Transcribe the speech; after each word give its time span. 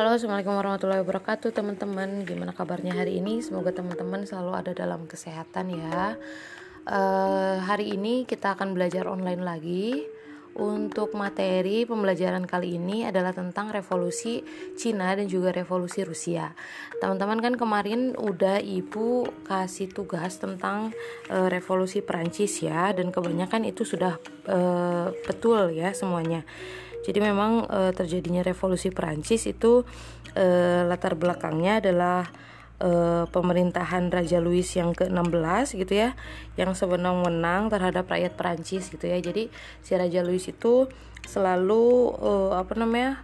Halo, 0.00 0.16
assalamualaikum 0.16 0.56
warahmatullahi 0.56 1.04
wabarakatuh, 1.04 1.52
teman-teman. 1.52 2.24
Gimana 2.24 2.56
kabarnya 2.56 2.96
hari 2.96 3.20
ini? 3.20 3.44
Semoga 3.44 3.68
teman-teman 3.68 4.24
selalu 4.24 4.56
ada 4.56 4.72
dalam 4.72 5.04
kesehatan 5.04 5.76
ya. 5.76 6.16
Uh, 6.88 7.60
hari 7.60 7.92
ini 7.92 8.24
kita 8.24 8.56
akan 8.56 8.72
belajar 8.72 9.04
online 9.04 9.44
lagi. 9.44 10.00
Untuk 10.56 11.12
materi 11.12 11.84
pembelajaran 11.84 12.48
kali 12.48 12.80
ini 12.80 13.04
adalah 13.04 13.36
tentang 13.36 13.68
revolusi 13.76 14.40
Cina 14.72 15.12
dan 15.12 15.28
juga 15.28 15.52
revolusi 15.52 16.00
Rusia. 16.00 16.48
Teman-teman 16.96 17.44
kan 17.44 17.54
kemarin 17.60 18.16
udah 18.16 18.56
ibu 18.56 19.28
kasih 19.44 19.92
tugas 19.92 20.40
tentang 20.40 20.96
uh, 21.28 21.52
revolusi 21.52 22.00
Prancis 22.00 22.64
ya, 22.64 22.88
dan 22.96 23.12
kebanyakan 23.12 23.68
itu 23.68 23.84
sudah 23.84 24.16
uh, 24.48 25.12
betul 25.28 25.76
ya 25.76 25.92
semuanya. 25.92 26.48
Jadi 27.00 27.18
memang 27.18 27.64
uh, 27.64 27.92
terjadinya 27.96 28.44
revolusi 28.44 28.92
Prancis 28.92 29.48
itu 29.48 29.82
uh, 30.36 30.80
latar 30.84 31.16
belakangnya 31.16 31.80
adalah 31.80 32.28
uh, 32.84 33.24
pemerintahan 33.28 34.12
Raja 34.12 34.38
Louis 34.38 34.66
yang 34.76 34.92
ke-16 34.92 35.80
gitu 35.80 35.94
ya, 35.96 36.12
yang 36.60 36.76
sewenang-wenang 36.76 37.72
terhadap 37.72 38.08
rakyat 38.08 38.36
Prancis 38.36 38.92
gitu 38.92 39.08
ya. 39.08 39.16
Jadi 39.20 39.48
si 39.80 39.96
Raja 39.96 40.20
Louis 40.20 40.44
itu 40.44 40.88
selalu 41.24 42.16
uh, 42.20 42.60
apa 42.60 42.74
namanya? 42.76 43.20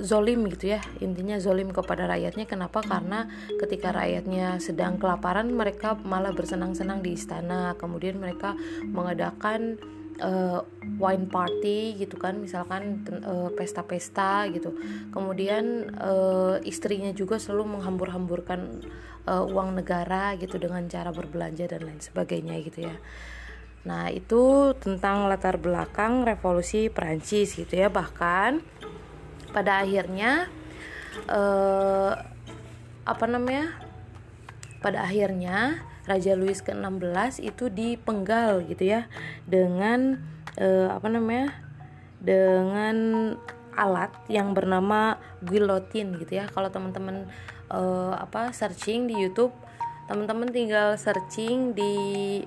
zolim 0.00 0.48
gitu 0.48 0.72
ya 0.72 0.80
intinya 1.04 1.36
zolim 1.36 1.68
kepada 1.76 2.08
rakyatnya 2.08 2.48
kenapa 2.48 2.80
karena 2.80 3.28
ketika 3.60 3.92
rakyatnya 3.92 4.56
sedang 4.64 4.96
kelaparan 4.96 5.52
mereka 5.52 5.92
malah 6.08 6.32
bersenang-senang 6.32 7.04
di 7.04 7.12
istana 7.12 7.76
kemudian 7.76 8.16
mereka 8.16 8.56
mengadakan 8.88 9.76
uh, 10.22 10.60
wine 10.98 11.26
party 11.30 11.98
gitu 11.98 12.18
kan 12.18 12.38
misalkan 12.38 13.06
uh, 13.24 13.50
pesta-pesta 13.54 14.46
gitu. 14.50 14.74
Kemudian 15.14 15.94
uh, 15.98 16.58
istrinya 16.62 17.10
juga 17.14 17.38
selalu 17.38 17.78
menghambur-hamburkan 17.78 18.82
uh, 19.26 19.44
uang 19.46 19.78
negara 19.78 20.34
gitu 20.38 20.58
dengan 20.58 20.86
cara 20.86 21.10
berbelanja 21.14 21.70
dan 21.70 21.86
lain 21.86 22.00
sebagainya 22.02 22.56
gitu 22.66 22.88
ya. 22.88 22.96
Nah 23.86 24.10
itu 24.10 24.74
tentang 24.76 25.30
latar 25.30 25.56
belakang 25.56 26.26
revolusi 26.26 26.90
Prancis 26.90 27.54
gitu 27.54 27.78
ya. 27.78 27.88
Bahkan 27.88 28.60
pada 29.54 29.80
akhirnya 29.82 30.50
uh, 31.30 32.12
apa 33.08 33.24
namanya 33.24 33.72
pada 34.84 35.02
akhirnya 35.08 35.82
Raja 36.08 36.32
Louis 36.32 36.56
ke-16 36.56 37.44
itu 37.44 37.68
dipenggal 37.68 38.64
gitu 38.64 38.88
ya 38.88 39.06
dengan 39.44 40.24
uh, 40.56 40.88
apa 40.88 41.06
namanya 41.12 41.52
dengan 42.18 42.96
alat 43.78 44.10
yang 44.26 44.56
bernama 44.56 45.20
guillotine 45.44 46.18
gitu 46.18 46.42
ya. 46.42 46.50
Kalau 46.50 46.72
teman-teman 46.72 47.30
uh, 47.70 48.16
apa 48.18 48.50
searching 48.50 49.06
di 49.06 49.14
YouTube 49.14 49.54
teman-teman 50.08 50.48
tinggal 50.48 50.96
searching 50.96 51.76
di 51.76 52.40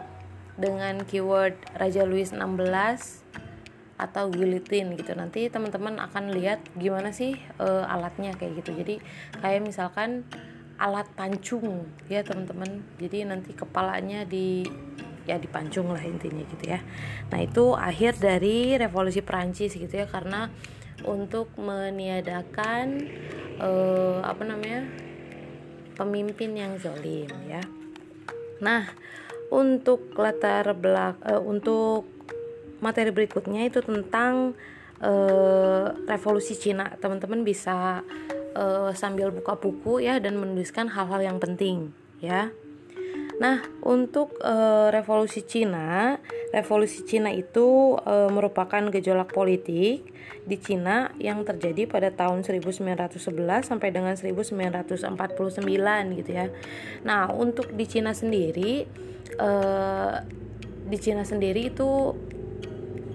dengan 0.57 1.05
keyword 1.05 1.55
Raja 1.77 2.03
Louis 2.03 2.33
16 2.33 2.41
atau 4.01 4.33
guillotine 4.33 4.97
gitu. 4.97 5.13
Nanti 5.13 5.45
teman-teman 5.47 6.01
akan 6.01 6.33
lihat 6.33 6.59
gimana 6.73 7.13
sih 7.13 7.37
uh, 7.61 7.85
alatnya 7.85 8.33
kayak 8.33 8.65
gitu. 8.65 8.73
Jadi 8.73 8.97
kayak 9.39 9.61
misalkan 9.61 10.25
alat 10.81 11.05
pancung 11.13 11.85
ya 12.09 12.25
teman-teman. 12.25 12.81
Jadi 12.97 13.29
nanti 13.29 13.53
kepalanya 13.53 14.25
di 14.25 14.65
ya 15.29 15.37
dipancung 15.37 15.93
lah 15.93 16.01
intinya 16.01 16.41
gitu 16.49 16.65
ya. 16.65 16.81
Nah 17.29 17.39
itu 17.45 17.77
akhir 17.77 18.17
dari 18.17 18.73
revolusi 18.73 19.21
Prancis 19.21 19.77
gitu 19.77 19.93
ya 19.93 20.09
karena 20.09 20.49
untuk 21.05 21.53
meniadakan 21.61 23.05
eh, 23.61 24.19
apa 24.25 24.41
namanya 24.41 24.89
pemimpin 25.93 26.57
yang 26.57 26.73
zolim 26.81 27.29
ya. 27.45 27.61
Nah 28.65 28.89
untuk 29.53 30.17
latar 30.17 30.73
belak 30.73 31.21
eh, 31.29 31.37
untuk 31.37 32.09
materi 32.81 33.13
berikutnya 33.13 33.69
itu 33.69 33.85
tentang 33.85 34.57
eh, 34.97 35.85
revolusi 36.09 36.57
Cina. 36.57 36.97
Teman-teman 36.97 37.45
bisa 37.45 38.01
uh, 38.55 38.91
sambil 38.95 39.31
buka 39.31 39.57
buku 39.57 40.03
ya 40.03 40.19
dan 40.19 40.39
menuliskan 40.39 40.91
hal-hal 40.91 41.21
yang 41.23 41.37
penting 41.37 41.91
ya. 42.23 42.51
Nah, 43.41 43.65
untuk 43.81 44.37
uh, 44.45 44.93
revolusi 44.93 45.41
Cina, 45.41 46.21
revolusi 46.53 47.01
Cina 47.09 47.33
itu 47.33 47.97
uh, 47.97 48.29
merupakan 48.29 48.85
gejolak 48.93 49.33
politik 49.33 50.13
di 50.45 50.57
Cina 50.61 51.09
yang 51.17 51.41
terjadi 51.41 51.89
pada 51.89 52.13
tahun 52.13 52.45
1911 52.45 53.17
sampai 53.65 53.89
dengan 53.89 54.13
1949 54.13 56.21
gitu 56.21 56.29
ya. 56.29 56.53
Nah, 57.01 57.33
untuk 57.33 57.73
di 57.73 57.89
Cina 57.89 58.13
sendiri 58.13 58.85
uh, 59.41 60.21
di 60.85 60.97
Cina 61.01 61.25
sendiri 61.25 61.73
itu 61.73 62.13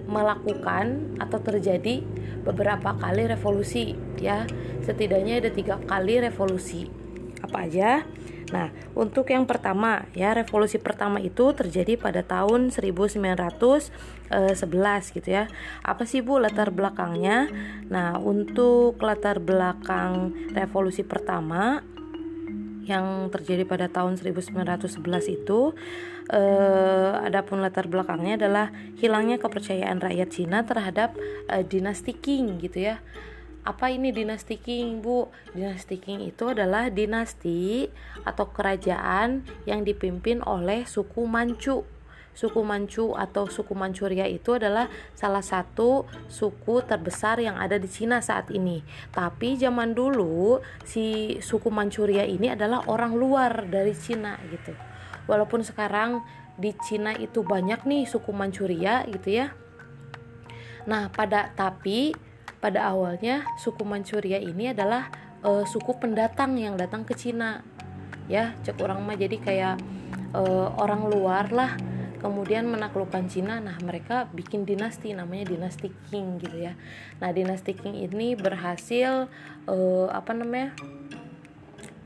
melakukan 0.07 1.15
atau 1.19 1.39
terjadi 1.43 2.01
beberapa 2.47 2.95
kali 2.95 3.27
revolusi 3.27 3.93
ya. 4.17 4.47
Setidaknya 4.81 5.43
ada 5.43 5.51
tiga 5.51 5.77
kali 5.83 6.23
revolusi. 6.23 6.87
Apa 7.43 7.67
aja? 7.67 8.07
Nah 8.47 8.71
untuk 8.95 9.27
yang 9.27 9.43
pertama 9.43 10.07
ya 10.15 10.31
revolusi 10.31 10.79
pertama 10.79 11.19
itu 11.19 11.51
terjadi 11.51 11.99
pada 11.99 12.23
tahun 12.23 12.71
1911 12.71 13.91
gitu 15.11 15.27
ya. 15.27 15.51
Apa 15.83 16.07
sih 16.07 16.23
bu 16.23 16.39
latar 16.39 16.71
belakangnya? 16.71 17.51
Nah 17.91 18.15
untuk 18.15 18.95
latar 19.03 19.43
belakang 19.43 20.31
revolusi 20.55 21.03
pertama 21.03 21.83
yang 22.87 23.27
terjadi 23.27 23.67
pada 23.67 23.91
tahun 23.91 24.15
1911 24.15 24.87
itu 25.27 25.75
eh, 26.31 27.13
adapun 27.23 27.63
latar 27.63 27.87
belakangnya 27.87 28.39
adalah 28.39 28.67
hilangnya 28.99 29.39
kepercayaan 29.39 29.99
rakyat 29.99 30.29
Cina 30.31 30.63
terhadap 30.63 31.15
eh, 31.51 31.63
dinasti 31.63 32.15
Qing 32.15 32.59
gitu 32.63 32.83
ya 32.87 32.99
apa 33.67 33.91
ini 33.91 34.15
dinasti 34.15 34.55
Qing 34.63 35.03
bu 35.03 35.27
dinasti 35.51 35.99
Qing 35.99 36.23
itu 36.23 36.55
adalah 36.55 36.87
dinasti 36.87 37.91
atau 38.23 38.47
kerajaan 38.47 39.43
yang 39.67 39.83
dipimpin 39.83 40.39
oleh 40.39 40.87
suku 40.87 41.27
Manchu 41.27 41.83
suku 42.37 42.61
Manchu 42.61 43.17
atau 43.17 43.49
suku 43.49 43.73
Manchuria 43.73 44.29
itu 44.29 44.53
adalah 44.53 44.85
salah 45.17 45.41
satu 45.41 46.05
suku 46.29 46.85
terbesar 46.85 47.41
yang 47.41 47.57
ada 47.57 47.81
di 47.81 47.89
Cina 47.89 48.21
saat 48.21 48.53
ini. 48.53 48.85
Tapi 49.09 49.57
zaman 49.57 49.97
dulu 49.97 50.61
si 50.85 51.37
suku 51.41 51.73
Manchuria 51.73 52.29
ini 52.29 52.53
adalah 52.53 52.85
orang 52.85 53.17
luar 53.17 53.65
dari 53.65 53.97
Cina 53.97 54.37
gitu. 54.53 54.86
Walaupun 55.27 55.61
sekarang 55.61 56.23
di 56.57 56.73
Cina 56.81 57.13
itu 57.13 57.45
banyak 57.45 57.85
nih 57.85 58.09
suku 58.09 58.33
Manchuria 58.33 59.05
gitu 59.07 59.43
ya. 59.43 59.53
Nah, 60.89 61.11
pada 61.13 61.53
tapi 61.53 62.15
pada 62.57 62.89
awalnya 62.89 63.45
suku 63.61 63.85
Manchuria 63.85 64.41
ini 64.41 64.73
adalah 64.73 65.11
uh, 65.45 65.67
suku 65.67 65.99
pendatang 66.01 66.57
yang 66.57 66.79
datang 66.79 67.05
ke 67.05 67.13
Cina. 67.13 67.61
Ya, 68.27 68.57
cek 68.65 68.81
orang 68.83 69.03
mah 69.07 69.15
jadi 69.15 69.37
kayak 69.39 69.75
uh, 70.35 70.73
orang 70.75 71.07
luar 71.07 71.47
lah 71.53 71.71
kemudian 72.17 72.65
menaklukkan 72.67 73.29
Cina 73.29 73.61
nah 73.61 73.77
mereka 73.79 74.25
bikin 74.33 74.65
dinasti 74.65 75.13
namanya 75.13 75.53
dinasti 75.53 75.93
Qing 76.09 76.41
gitu 76.41 76.57
ya 76.57 76.73
nah 77.21 77.29
dinasti 77.29 77.77
Qing 77.77 77.93
ini 77.93 78.33
berhasil 78.33 79.29
uh, 79.69 80.07
apa 80.09 80.33
namanya 80.33 80.73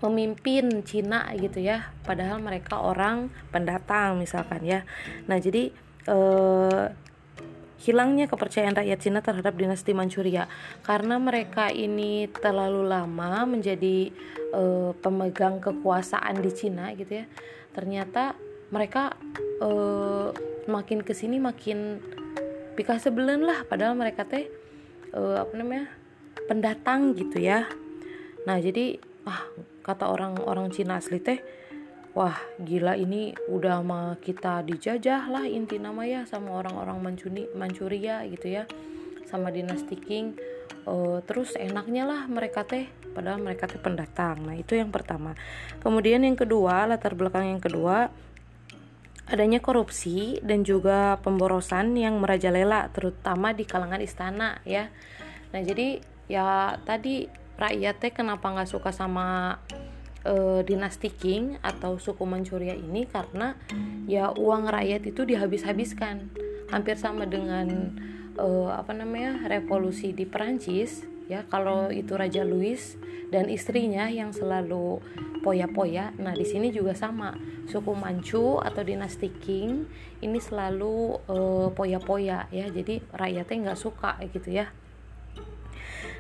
memimpin 0.02 0.82
Cina 0.82 1.30
gitu 1.38 1.62
ya. 1.62 1.94
Padahal 2.02 2.42
mereka 2.42 2.82
orang 2.82 3.30
pendatang 3.54 4.18
misalkan 4.18 4.66
ya. 4.66 4.82
Nah 5.30 5.38
jadi 5.38 5.70
uh, 6.10 6.90
hilangnya 7.82 8.30
kepercayaan 8.30 8.78
rakyat 8.78 9.00
Cina 9.02 9.20
terhadap 9.26 9.58
dinasti 9.58 9.94
Manchuria. 9.94 10.46
Karena 10.86 11.18
mereka 11.18 11.74
ini 11.74 12.30
terlalu 12.30 12.86
lama 12.86 13.46
menjadi 13.46 14.14
uh, 14.54 14.94
pemegang 15.02 15.58
kekuasaan 15.58 16.42
di 16.42 16.52
Cina 16.54 16.94
gitu 16.94 17.22
ya. 17.22 17.26
Ternyata 17.74 18.38
mereka 18.70 19.18
uh, 19.62 20.30
makin 20.70 21.02
ke 21.02 21.18
sini 21.18 21.42
makin 21.42 22.02
pika 22.78 23.02
sebelen 23.02 23.46
lah. 23.46 23.66
Padahal 23.66 23.98
mereka 23.98 24.26
teh 24.30 24.46
uh, 25.18 25.42
apa 25.42 25.54
namanya 25.58 25.90
pendatang 26.46 27.18
gitu 27.18 27.42
ya. 27.42 27.66
Nah 28.46 28.58
jadi 28.62 28.98
ah 29.26 29.46
kata 29.82 30.10
orang-orang 30.10 30.70
Cina 30.70 30.98
asli 31.02 31.20
teh 31.22 31.42
wah 32.14 32.36
gila 32.60 32.96
ini 32.96 33.34
udah 33.50 33.82
mah 33.82 34.20
kita 34.20 34.62
dijajah 34.68 35.32
lah 35.32 35.46
inti 35.48 35.80
nama 35.80 36.04
ya 36.04 36.22
sama 36.28 36.60
orang-orang 36.60 37.00
Mancuni 37.02 37.50
Manchuria 37.56 38.24
gitu 38.28 38.52
ya 38.52 38.64
sama 39.28 39.50
dinasti 39.50 39.96
King 39.96 40.36
uh, 40.86 41.24
terus 41.24 41.56
enaknya 41.56 42.04
lah 42.04 42.22
mereka 42.28 42.68
teh 42.68 42.90
padahal 43.12 43.44
mereka 43.44 43.68
teh 43.68 43.80
pendatang. 43.80 44.40
Nah 44.44 44.56
itu 44.56 44.76
yang 44.80 44.90
pertama. 44.90 45.36
Kemudian 45.84 46.24
yang 46.24 46.40
kedua 46.40 46.88
latar 46.88 47.14
belakang 47.16 47.52
yang 47.52 47.62
kedua 47.62 48.08
adanya 49.32 49.64
korupsi 49.64 50.44
dan 50.44 50.68
juga 50.68 51.16
pemborosan 51.24 51.96
yang 51.96 52.20
merajalela 52.20 52.92
terutama 52.92 53.56
di 53.56 53.64
kalangan 53.64 54.04
istana 54.04 54.60
ya. 54.68 54.92
Nah, 55.56 55.62
jadi 55.64 56.04
ya 56.28 56.80
tadi 56.84 57.28
rakyatnya 57.60 58.12
kenapa 58.14 58.46
nggak 58.52 58.70
suka 58.70 58.90
sama 58.94 59.58
uh, 60.26 60.62
dinasti 60.66 61.10
King 61.12 61.58
atau 61.62 61.98
suku 61.98 62.24
Manchuria 62.26 62.78
ini? 62.78 63.06
Karena 63.06 63.58
ya 64.06 64.34
uang 64.34 64.70
rakyat 64.70 65.08
itu 65.10 65.26
dihabis-habiskan. 65.26 66.30
Hampir 66.72 66.96
sama 66.96 67.28
dengan 67.28 67.98
uh, 68.40 68.72
apa 68.72 68.96
namanya 68.96 69.44
revolusi 69.50 70.16
di 70.16 70.24
Perancis 70.24 71.04
ya. 71.28 71.44
Kalau 71.50 71.92
itu 71.92 72.16
Raja 72.16 72.48
Louis 72.48 72.80
dan 73.32 73.52
istrinya 73.52 74.08
yang 74.08 74.32
selalu 74.32 75.04
poya-poya. 75.42 76.16
Nah 76.22 76.34
di 76.38 76.46
sini 76.48 76.72
juga 76.72 76.96
sama. 76.96 77.36
Suku 77.70 77.96
Manchu 77.96 78.60
atau 78.60 78.84
dinasti 78.84 79.32
Qing 79.32 79.88
ini 80.20 80.40
selalu 80.42 81.24
uh, 81.30 81.68
poya-poya 81.72 82.52
ya. 82.52 82.66
Jadi 82.72 83.04
rakyatnya 83.12 83.72
nggak 83.72 83.80
suka 83.80 84.18
gitu 84.32 84.52
ya 84.52 84.72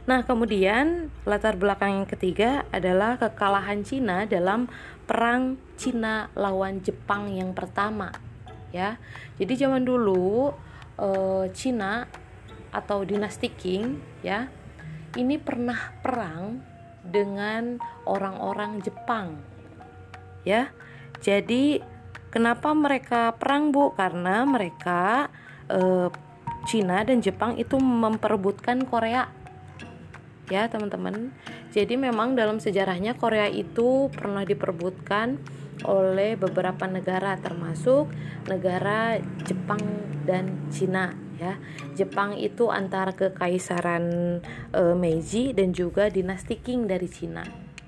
Nah, 0.10 0.26
kemudian 0.26 1.14
latar 1.30 1.56
belakang 1.56 2.02
yang 2.02 2.10
ketiga 2.10 2.66
adalah 2.74 3.22
kekalahan 3.22 3.86
Cina 3.86 4.26
dalam 4.26 4.66
perang 5.06 5.62
Cina 5.78 6.30
lawan 6.34 6.82
Jepang 6.82 7.30
yang 7.30 7.54
pertama. 7.54 8.10
Ya. 8.74 8.98
Jadi 9.38 9.54
zaman 9.62 9.86
dulu 9.86 10.56
uh, 10.98 11.46
Cina 11.54 12.08
atau 12.72 13.04
dinasti 13.04 13.52
Qing 13.52 14.00
ya 14.24 14.48
ini 15.20 15.36
pernah 15.36 15.92
perang 16.00 16.64
dengan 17.04 17.76
orang-orang 18.08 18.80
Jepang 18.80 19.36
ya 20.48 20.72
jadi 21.20 21.84
kenapa 22.32 22.72
mereka 22.72 23.36
perang 23.36 23.76
bu 23.76 23.92
karena 23.94 24.48
mereka 24.48 25.28
uh, 25.68 26.08
Cina 26.64 27.04
dan 27.04 27.20
Jepang 27.20 27.60
itu 27.60 27.76
memperebutkan 27.76 28.88
Korea 28.88 29.28
ya 30.52 30.68
teman-teman 30.68 31.32
jadi 31.72 31.96
memang 31.96 32.36
dalam 32.36 32.60
sejarahnya 32.60 33.16
Korea 33.16 33.48
itu 33.48 34.12
pernah 34.12 34.44
diperebutkan 34.44 35.40
oleh 35.88 36.38
beberapa 36.38 36.86
negara 36.86 37.40
termasuk 37.40 38.12
negara 38.46 39.18
Jepang 39.48 39.82
dan 40.28 40.70
Cina 40.70 41.16
ya. 41.42 41.58
Jepang 41.98 42.38
itu 42.38 42.70
antara 42.70 43.18
kekaisaran 43.18 44.06
e, 44.70 44.82
Meiji 44.94 45.58
dan 45.58 45.74
juga 45.74 46.08
dinasti 46.12 46.62
Qing 46.62 46.86
dari 46.86 47.10
Cina 47.10 47.42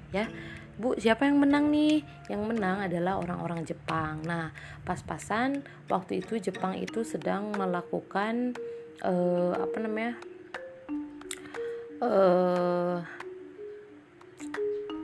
ya. 0.10 0.26
Bu, 0.74 0.98
siapa 0.98 1.30
yang 1.30 1.38
menang 1.38 1.70
nih? 1.70 2.02
Yang 2.34 2.44
menang 2.50 2.82
adalah 2.90 3.22
orang-orang 3.22 3.62
Jepang. 3.62 4.26
Nah, 4.26 4.50
pas-pasan 4.82 5.62
waktu 5.86 6.26
itu 6.26 6.42
Jepang 6.42 6.74
itu 6.74 7.06
sedang 7.06 7.54
melakukan 7.54 8.58
e, 9.06 9.14
apa 9.54 9.78
namanya? 9.78 10.18
Eh 12.04 13.23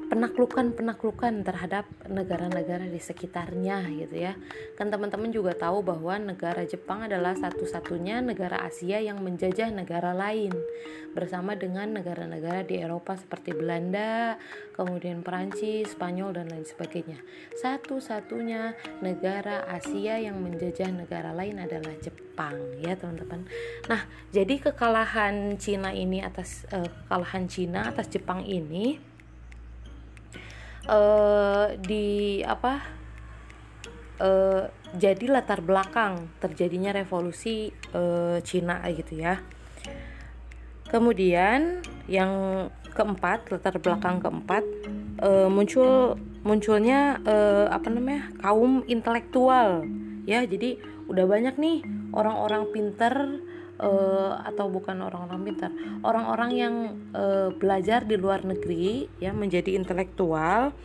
penaklukan-penaklukan 0.10 1.46
terhadap 1.46 1.86
negara-negara 2.10 2.90
di 2.90 2.98
sekitarnya 2.98 3.86
gitu 3.94 4.16
ya. 4.18 4.34
Kan 4.74 4.90
teman-teman 4.90 5.30
juga 5.30 5.54
tahu 5.54 5.86
bahwa 5.86 6.18
negara 6.18 6.66
Jepang 6.66 7.06
adalah 7.06 7.38
satu-satunya 7.38 8.26
negara 8.26 8.66
Asia 8.66 8.98
yang 8.98 9.22
menjajah 9.22 9.70
negara 9.70 10.18
lain 10.18 10.50
bersama 11.14 11.54
dengan 11.54 11.94
negara-negara 11.94 12.66
di 12.66 12.82
Eropa 12.82 13.18
seperti 13.18 13.54
Belanda, 13.54 14.38
kemudian 14.74 15.22
Perancis, 15.22 15.94
Spanyol 15.94 16.42
dan 16.42 16.50
lain 16.50 16.66
sebagainya. 16.66 17.22
Satu-satunya 17.62 18.74
negara 19.06 19.66
Asia 19.70 20.18
yang 20.18 20.42
menjajah 20.42 20.90
negara 20.90 21.34
lain 21.34 21.62
adalah 21.62 21.94
Jepang 22.02 22.58
ya, 22.82 22.98
teman-teman. 22.98 23.46
Nah, 23.86 24.06
jadi 24.34 24.58
kekalahan 24.70 25.58
Cina 25.62 25.94
ini 25.94 26.22
atas 26.22 26.66
uh, 26.74 26.86
kekalahan 26.86 27.46
Cina 27.46 27.90
atas 27.90 28.10
Jepang 28.10 28.46
ini 28.46 29.09
uh, 30.90 31.78
di 31.78 32.42
apa 32.42 32.82
uh, 34.18 34.66
jadi 34.98 35.26
latar 35.30 35.62
belakang 35.62 36.34
terjadinya 36.42 36.90
revolusi 36.90 37.70
uh, 37.94 38.42
Cina 38.42 38.82
gitu 38.90 39.22
ya. 39.22 39.38
Kemudian 40.90 41.86
yang 42.10 42.66
keempat 42.98 43.54
latar 43.54 43.78
belakang 43.78 44.18
keempat 44.18 44.66
uh, 45.22 45.46
muncul 45.48 46.18
munculnya 46.42 47.22
uh, 47.22 47.70
apa 47.70 47.88
namanya 47.94 48.34
kaum 48.42 48.82
intelektual 48.90 49.86
ya 50.26 50.42
jadi 50.44 50.82
udah 51.06 51.26
banyak 51.30 51.56
nih 51.62 51.78
orang-orang 52.14 52.70
pinter 52.74 53.44
uh, 53.80 54.44
atau 54.46 54.68
bukan 54.68 55.00
orang-orang 55.00 55.42
pintar, 55.48 55.72
orang-orang 56.04 56.52
yang 56.54 56.76
uh, 57.16 57.50
belajar 57.56 58.04
di 58.04 58.20
luar 58.20 58.44
negeri 58.44 59.08
ya 59.18 59.32
menjadi 59.32 59.74
intelektual 59.80 60.76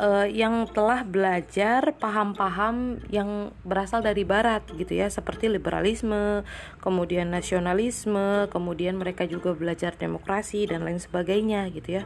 uh, 0.00 0.26
yang 0.26 0.64
telah 0.70 1.02
belajar 1.04 1.92
paham-paham 1.98 3.04
yang 3.12 3.52
berasal 3.66 4.00
dari 4.00 4.22
barat 4.24 4.64
gitu 4.72 4.96
ya 4.96 5.10
seperti 5.10 5.50
liberalisme, 5.50 6.46
kemudian 6.80 7.28
nasionalisme, 7.28 8.48
kemudian 8.48 8.96
mereka 8.96 9.28
juga 9.28 9.52
belajar 9.52 9.98
demokrasi 9.98 10.70
dan 10.70 10.86
lain 10.86 10.98
sebagainya 11.02 11.68
gitu 11.74 12.00
ya. 12.00 12.04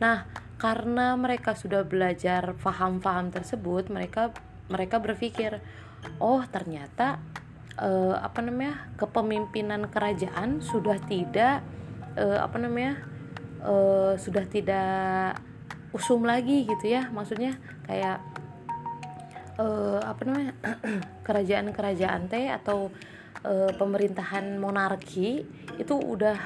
Nah, 0.00 0.28
karena 0.56 1.16
mereka 1.16 1.52
sudah 1.52 1.84
belajar 1.84 2.56
paham-paham 2.56 3.28
tersebut, 3.28 3.92
mereka 3.92 4.32
mereka 4.66 4.98
berpikir, 4.98 5.60
oh 6.18 6.42
ternyata 6.48 7.20
uh, 7.80 8.16
apa 8.20 8.40
namanya 8.40 8.88
kepemimpinan 8.96 9.88
kerajaan 9.88 10.64
sudah 10.64 10.96
tidak 11.04 11.60
uh, 12.16 12.40
apa 12.40 12.56
namanya 12.60 13.00
uh, 13.64 14.16
sudah 14.16 14.44
tidak 14.48 15.38
usum 15.92 16.24
lagi 16.24 16.68
gitu 16.68 16.92
ya. 16.92 17.08
Maksudnya 17.12 17.56
kayak 17.88 18.20
uh, 19.60 20.00
apa 20.04 20.22
namanya 20.24 20.52
kerajaan-kerajaan 21.26 22.28
teh 22.28 22.52
atau 22.52 22.92
uh, 23.44 23.70
pemerintahan 23.76 24.56
monarki 24.60 25.44
itu 25.76 25.94
udah 25.96 26.36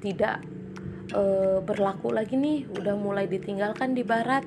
tidak 0.00 0.44
uh, 1.16 1.60
berlaku 1.64 2.12
lagi 2.12 2.36
nih. 2.36 2.68
Udah 2.68 2.96
mulai 2.96 3.28
ditinggalkan 3.28 3.96
di 3.96 4.04
barat 4.04 4.44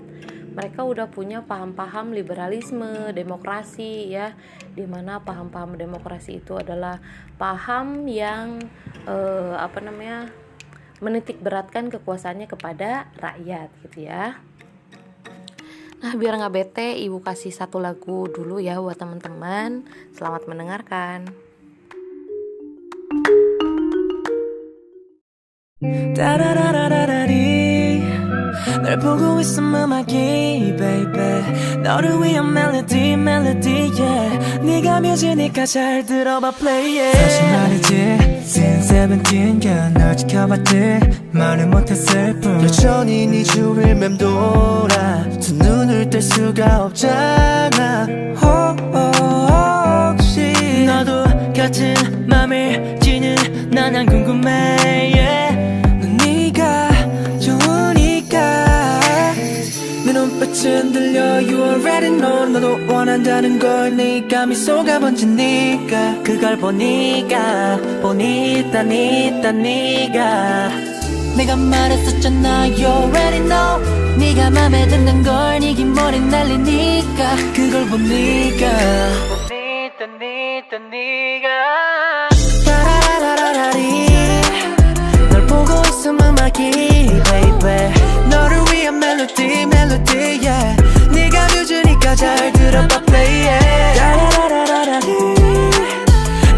mereka 0.58 0.82
udah 0.82 1.06
punya 1.06 1.46
paham-paham 1.46 2.18
liberalisme, 2.18 3.14
demokrasi 3.14 4.10
ya, 4.10 4.34
di 4.74 4.90
mana 4.90 5.22
paham-paham 5.22 5.78
demokrasi 5.78 6.42
itu 6.42 6.58
adalah 6.58 6.98
paham 7.38 8.10
yang 8.10 8.58
eh, 9.06 9.54
apa 9.54 9.78
namanya 9.86 10.34
menitik 10.98 11.38
beratkan 11.38 11.94
kekuasaannya 11.94 12.50
kepada 12.50 13.06
rakyat 13.22 13.70
gitu 13.86 14.10
ya. 14.10 14.42
Nah 16.02 16.14
biar 16.18 16.42
nggak 16.42 16.54
bete, 16.58 16.90
ibu 17.06 17.22
kasih 17.22 17.54
satu 17.54 17.78
lagu 17.78 18.26
dulu 18.26 18.58
ya 18.58 18.82
buat 18.82 18.98
teman-teman. 18.98 19.86
Selamat 20.18 20.50
mendengarkan. 20.50 21.30
Da 26.18 26.34
da 26.42 26.50
da 26.58 26.68
da 26.74 26.86
da 26.90 27.02
da 27.06 28.17
널 28.84 28.98
보고 29.00 29.40
있음 29.40 29.74
음악이 29.76 30.76
baby. 30.78 31.82
너를 31.84 32.22
위한 32.22 32.54
멜로디 32.54 33.18
멜로디 33.18 33.92
yeah 34.00 34.60
네가 34.62 35.00
뮤지니까 35.02 35.66
잘 35.66 36.06
들어봐 36.06 36.52
play 36.52 37.00
it. 37.00 37.18
사실 37.18 37.52
말이지 37.52 37.94
since 38.44 38.90
seventeen 38.90 39.60
girl 39.60 39.94
널 39.94 40.16
지켜봤지. 40.18 41.00
말을 41.32 41.68
못했을 41.68 42.40
뿐. 42.40 42.62
여전히 42.64 43.28
네 43.28 43.44
주위를 43.44 43.96
맴돌아. 43.96 45.30
두 45.40 45.54
눈을 45.56 46.10
뗄 46.10 46.22
수가 46.22 46.86
없잖아. 46.86 48.08
Oh, 48.42 48.67
눈빛은 60.58 60.92
들려. 60.92 61.22
You 61.42 61.64
already 61.64 62.18
know 62.18 62.50
너도 62.50 62.80
원한다는 62.92 63.60
걸 63.60 63.96
네가 63.96 64.48
미소가 64.48 65.00
번지니까. 65.00 66.24
그걸 66.24 66.58
보니까 66.58 67.78
보니까 68.02 68.84
니까 68.84 69.52
니가. 69.52 70.70
내가 71.38 71.56
말했었잖아. 71.56 72.68
You 72.70 72.86
already 72.86 73.40
know. 73.48 74.18
네가 74.18 74.50
맘에 74.50 74.88
드는 74.88 75.24
걸 75.24 75.60
네기 75.60 75.86
머리 75.86 76.20
날리니까. 76.20 77.36
그걸 77.56 77.86
보니까. 77.88 78.66
보니까 79.30 80.06
니까 80.20 80.78
니가 80.92 81.97
멜로디 89.36 89.66
멜로디 89.66 90.40
yeah. 90.48 90.82
네가 91.12 91.48
뮤즈니까 91.48 92.16
잘 92.16 92.52
들어봐 92.54 93.02
play 93.02 93.46
yeah 93.46 94.00
라라라라라리. 94.00 95.36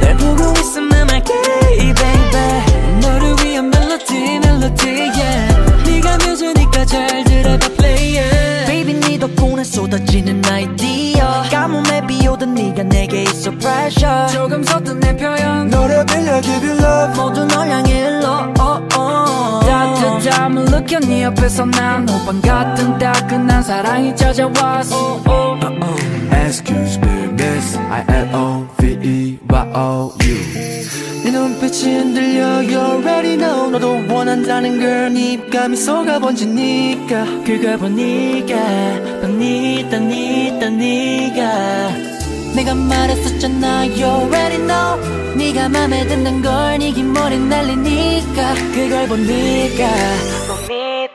날 0.02 0.18
보고 0.18 0.54
있으면 0.60 1.10
알게 1.10 1.34
baby. 1.74 3.00
너를 3.02 3.36
위한 3.44 3.70
멜로디 3.72 4.40
멜로디 4.40 4.88
yeah. 4.88 5.90
네가 5.90 6.18
뮤즈니까 6.18 6.86
잘 6.86 7.24
들어봐 7.24 7.68
play 7.78 8.18
yeah 8.20 8.66
baby 8.68 8.94
네 9.00 9.18
덕분에 9.18 9.64
쏟아지는 9.64 10.42
아이디어. 10.46 11.44
가뭄에 11.52 12.06
비오던 12.06 12.54
네가 12.54 12.84
내게 12.84 13.24
있어 13.24 13.50
pressure. 13.52 14.28
조금 14.32 14.64
섰던 14.64 15.00
내 15.00 15.16
표현. 15.18 15.70
노래 15.70 16.06
빌려 16.06 16.40
give 16.42 16.70
you 16.70 16.78
love. 16.80 17.20
모두 17.20 17.46
널 17.46 17.68
향해 17.70 17.92
일러. 18.00 18.54
느껴 20.80 20.98
네 21.02 21.24
옆에서 21.24 21.66
난 21.66 22.08
호빵 22.08 22.40
같은 22.42 22.98
따끈한 22.98 23.62
사랑이 23.64 24.16
찾아왔어. 24.16 25.22
oh, 25.28 25.60
oh. 25.66 26.36
Excuse 26.46 26.98
me 27.00 27.24
miss. 27.34 27.78
I 27.78 28.06
L 28.08 28.34
O 28.34 28.68
V 28.78 28.98
E 29.04 29.40
Y 29.50 29.72
O 29.76 30.14
U. 30.24 31.24
네 31.26 31.32
눈빛이 31.32 31.96
흔들려 31.96 32.46
You 32.64 32.80
already 32.80 33.38
know. 33.38 33.70
너도 33.70 34.02
원한다는 34.10 34.80
걸네 34.80 35.34
입감이 35.34 35.76
속아 35.76 36.20
번지니까. 36.20 37.26
그걸 37.46 37.78
보니까 37.78 38.56
넌니다 39.22 40.00
니다 40.00 40.70
네가. 40.70 41.90
내가 42.56 42.74
말했었잖아 42.74 43.84
You 43.84 44.06
already 44.06 44.66
know. 44.66 45.36
네가 45.36 45.68
맘에 45.68 46.08
든단 46.08 46.42
걸네 46.42 46.92
긴 46.94 47.12
머리 47.12 47.38
날리니까. 47.38 48.54
그걸 48.74 49.08
보니까 49.10 50.39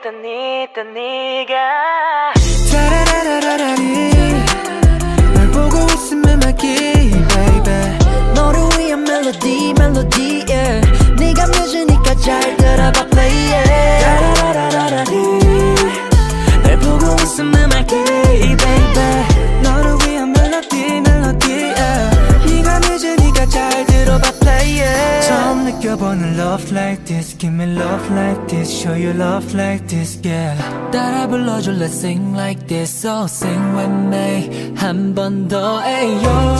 넌니다 0.05 0.83
니다 0.83 0.83
네가. 0.93 2.33
따라라라라리 2.71 4.11
널 5.33 5.49
보고 5.49 5.83
있으면 5.95 6.39
막히 6.41 7.09
baby. 7.09 7.97
너를 8.35 8.59
위한 8.77 9.03
멜로디 9.03 9.73
멜로디 9.73 10.45
yeah. 10.47 11.15
네가 11.17 11.47
뮤즈니까 11.47 12.13
잘 12.17 12.55
들어봐 12.55 13.07
play 13.07 13.63
따라라라라리 14.03 15.15
널 16.61 16.79
보고 16.81 17.15
있으면 17.23 17.67
말게 17.69 17.95
baby 18.03 19.44
들어봐 24.64 24.64
play 24.64 24.80
it 24.80 25.26
처음 25.26 25.64
느껴보는 25.64 26.36
love 26.36 26.72
like 26.74 27.04
this 27.04 27.36
Give 27.38 27.54
me 27.54 27.66
love 27.66 28.10
like 28.12 28.46
this 28.48 28.70
Show 28.70 28.94
you 28.94 29.12
love 29.12 29.54
like 29.54 29.86
this 29.86 30.18
yeah 30.24 30.56
따라 30.90 31.26
불러줘 31.26 31.72
let's 31.72 32.00
sing 32.00 32.34
like 32.34 32.66
this 32.66 32.90
So 32.90 33.26
sing 33.26 33.76
with 33.76 33.92
me 34.08 34.74
한 34.76 35.14
번 35.14 35.48
더 35.48 35.80
ayo 35.82 36.56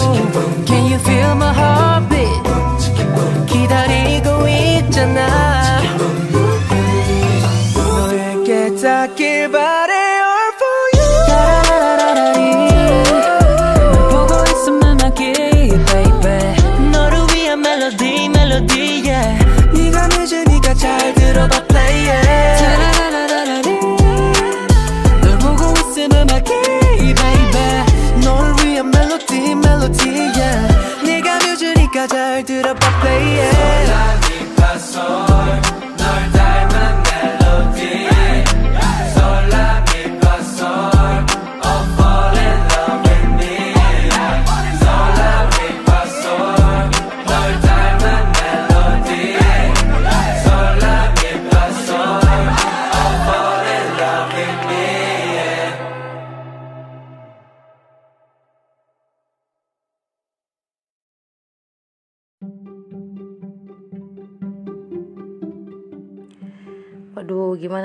Can 0.66 0.86
you 0.90 0.98
feel 0.98 1.34
my 1.36 1.52
heartbeat 1.52 2.42
기다리고 3.46 4.48
있잖아 4.48 5.80
너에게 7.74 8.74
닿길 8.76 9.50
바래 9.50 9.93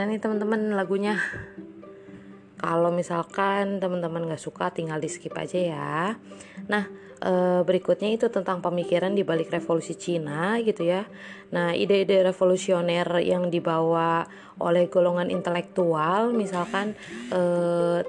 Gimana 0.00 0.16
nih 0.16 0.24
teman-teman 0.24 0.72
lagunya? 0.80 1.20
Kalau 2.56 2.88
misalkan 2.88 3.84
teman-teman 3.84 4.32
nggak 4.32 4.40
suka, 4.40 4.72
tinggal 4.72 4.96
di 4.96 5.12
skip 5.12 5.36
aja 5.36 5.60
ya. 5.60 6.16
Nah, 6.72 6.88
eh, 7.20 7.60
berikutnya 7.60 8.08
itu 8.08 8.32
tentang 8.32 8.64
pemikiran 8.64 9.12
di 9.12 9.28
balik 9.28 9.52
revolusi 9.52 9.92
Cina 10.00 10.56
gitu 10.64 10.88
ya. 10.88 11.04
Nah, 11.52 11.76
ide-ide 11.76 12.24
revolusioner 12.24 13.04
yang 13.20 13.52
dibawa 13.52 14.24
oleh 14.56 14.88
golongan 14.88 15.28
intelektual, 15.28 16.32
misalkan 16.32 16.96
eh, 17.28 18.00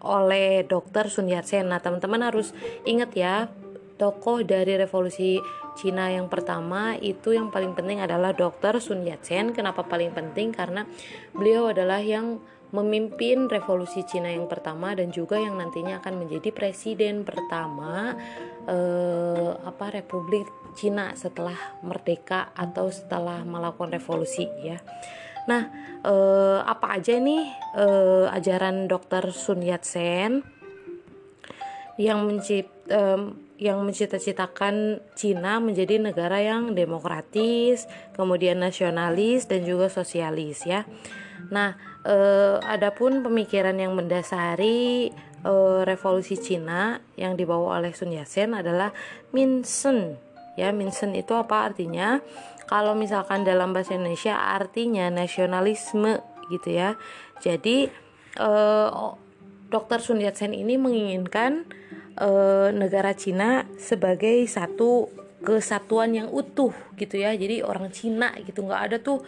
oleh 0.00 0.64
Dr. 0.64 1.12
Sun 1.12 1.28
Yat-sen. 1.28 1.68
Nah, 1.68 1.84
teman-teman 1.84 2.24
harus 2.24 2.56
ingat 2.88 3.12
ya, 3.12 3.52
tokoh 4.00 4.40
dari 4.48 4.80
revolusi 4.80 5.44
Cina 5.80 6.12
yang 6.12 6.28
pertama 6.28 6.92
itu 7.00 7.32
yang 7.32 7.48
paling 7.48 7.72
penting 7.72 8.04
adalah 8.04 8.36
Dr. 8.36 8.84
Sun 8.84 9.08
Yat-sen. 9.08 9.56
Kenapa 9.56 9.80
paling 9.80 10.12
penting? 10.12 10.52
Karena 10.52 10.84
beliau 11.32 11.72
adalah 11.72 12.04
yang 12.04 12.36
memimpin 12.70 13.48
revolusi 13.48 14.04
Cina 14.04 14.28
yang 14.28 14.44
pertama 14.46 14.92
dan 14.92 15.08
juga 15.10 15.40
yang 15.40 15.58
nantinya 15.58 15.98
akan 15.98 16.22
menjadi 16.22 16.54
presiden 16.54 17.24
pertama 17.26 18.14
eh, 18.68 19.50
apa 19.56 19.86
Republik 19.90 20.46
Cina 20.78 21.16
setelah 21.18 21.56
merdeka 21.82 22.54
atau 22.54 22.92
setelah 22.92 23.42
melakukan 23.42 23.90
revolusi 23.96 24.46
ya. 24.62 24.78
Nah, 25.48 25.66
eh, 26.04 26.60
apa 26.62 27.00
aja 27.00 27.16
nih 27.16 27.42
eh, 27.74 28.26
ajaran 28.30 28.86
Dr. 28.86 29.34
Sun 29.34 29.64
Yat-sen 29.64 30.60
yang 31.98 32.24
mencipt 32.24 32.79
em, 32.90 33.38
yang 33.60 33.80
mencita-citakan 33.86 35.04
Cina 35.14 35.60
menjadi 35.62 36.00
negara 36.00 36.40
yang 36.42 36.74
demokratis, 36.74 37.86
kemudian 38.16 38.58
nasionalis 38.58 39.46
dan 39.46 39.62
juga 39.62 39.86
sosialis 39.92 40.66
ya. 40.66 40.88
Nah, 41.48 41.76
eh, 42.04 42.56
adapun 42.64 43.24
pemikiran 43.24 43.76
yang 43.76 43.92
mendasari 43.96 45.08
eh, 45.40 45.80
revolusi 45.88 46.36
Cina 46.36 47.00
yang 47.16 47.32
dibawa 47.36 47.80
oleh 47.80 47.96
Sun 47.96 48.12
Yat-sen 48.12 48.52
adalah 48.52 48.92
Minsen. 49.32 50.20
Ya, 50.60 50.68
Minsen 50.72 51.16
itu 51.16 51.32
apa 51.32 51.72
artinya? 51.72 52.20
Kalau 52.68 52.92
misalkan 52.92 53.42
dalam 53.42 53.72
bahasa 53.72 53.96
Indonesia 53.96 54.36
artinya 54.36 55.08
nasionalisme 55.08 56.20
gitu 56.52 56.68
ya. 56.76 57.00
Jadi 57.40 57.88
eh, 58.36 58.88
Dr. 59.70 60.00
Sun 60.02 60.20
Yat-sen 60.20 60.52
ini 60.52 60.76
menginginkan 60.76 61.64
eh, 62.18 62.68
negara 62.74 63.14
Cina 63.14 63.66
sebagai 63.78 64.42
satu 64.48 65.10
kesatuan 65.40 66.12
yang 66.12 66.28
utuh 66.28 66.72
gitu 67.00 67.16
ya. 67.16 67.32
Jadi 67.32 67.64
orang 67.64 67.88
Cina 67.90 68.32
gitu. 68.44 68.64
Nggak 68.64 68.82
ada 68.90 68.96
tuh 69.00 69.18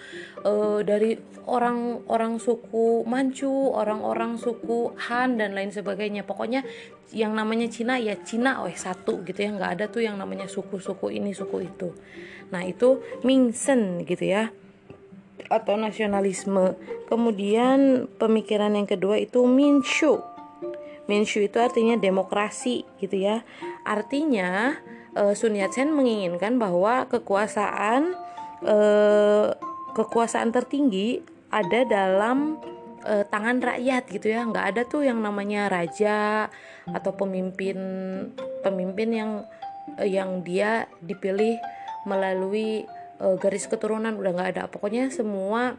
eh, 0.44 0.80
dari 0.84 1.16
orang-orang 1.48 2.38
suku 2.38 3.02
Manchu 3.08 3.50
orang-orang 3.72 4.36
suku 4.36 4.92
Han 5.08 5.40
dan 5.40 5.56
lain 5.56 5.72
sebagainya. 5.72 6.22
Pokoknya 6.28 6.62
yang 7.12 7.36
namanya 7.36 7.68
Cina 7.68 7.96
ya 8.00 8.16
Cina 8.20 8.64
weh 8.64 8.76
satu 8.76 9.24
gitu 9.24 9.40
ya. 9.40 9.50
Nggak 9.52 9.70
ada 9.80 9.84
tuh 9.88 10.04
yang 10.04 10.20
namanya 10.20 10.46
suku-suku 10.48 11.12
ini 11.12 11.32
suku 11.32 11.64
itu. 11.64 11.92
Nah 12.52 12.62
itu 12.68 13.00
Mingsen 13.24 14.04
gitu 14.04 14.28
ya 14.28 14.52
atau 15.48 15.76
nasionalisme. 15.76 16.76
Kemudian 17.08 18.08
pemikiran 18.16 18.72
yang 18.72 18.88
kedua 18.88 19.20
itu 19.20 19.44
Minshu 19.44 20.31
Minshu 21.10 21.42
itu 21.42 21.58
artinya 21.58 21.98
demokrasi 21.98 22.86
gitu 23.02 23.18
ya. 23.18 23.42
Artinya 23.82 24.78
eh, 25.18 25.34
Sun 25.34 25.58
Yat-sen 25.58 25.90
menginginkan 25.90 26.56
bahwa 26.62 27.10
kekuasaan 27.10 28.14
eh, 28.62 29.48
kekuasaan 29.92 30.54
tertinggi 30.54 31.20
ada 31.50 31.84
dalam 31.84 32.62
eh, 33.04 33.26
tangan 33.26 33.58
rakyat 33.60 34.02
gitu 34.08 34.30
ya. 34.30 34.46
nggak 34.46 34.66
ada 34.76 34.82
tuh 34.86 35.02
yang 35.02 35.18
namanya 35.20 35.68
raja 35.68 36.48
atau 36.88 37.12
pemimpin 37.14 37.76
pemimpin 38.62 39.08
yang 39.10 39.30
eh, 39.98 40.08
yang 40.08 40.46
dia 40.46 40.86
dipilih 41.02 41.58
melalui 42.06 42.86
eh, 43.18 43.36
garis 43.42 43.66
keturunan 43.66 44.14
udah 44.14 44.32
nggak 44.32 44.50
ada. 44.56 44.62
Pokoknya 44.70 45.10
semua 45.10 45.76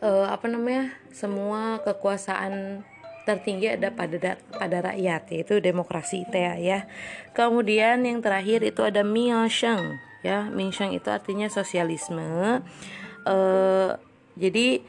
eh, 0.00 0.26
apa 0.26 0.48
namanya? 0.48 0.96
Semua 1.12 1.78
kekuasaan 1.84 2.82
tertinggi 3.22 3.78
ada 3.78 3.94
pada 3.94 4.16
da- 4.18 4.42
pada 4.58 4.92
rakyat 4.92 5.22
yaitu 5.30 5.62
demokrasi 5.62 6.26
ya. 6.34 6.86
Kemudian 7.32 8.02
yang 8.02 8.18
terakhir 8.18 8.66
itu 8.66 8.82
ada 8.82 9.06
Minsheng 9.06 9.98
ya. 10.26 10.50
Minsheng 10.50 10.94
itu 10.94 11.08
artinya 11.10 11.46
sosialisme. 11.46 12.62
Eh, 13.22 13.90
jadi 14.34 14.82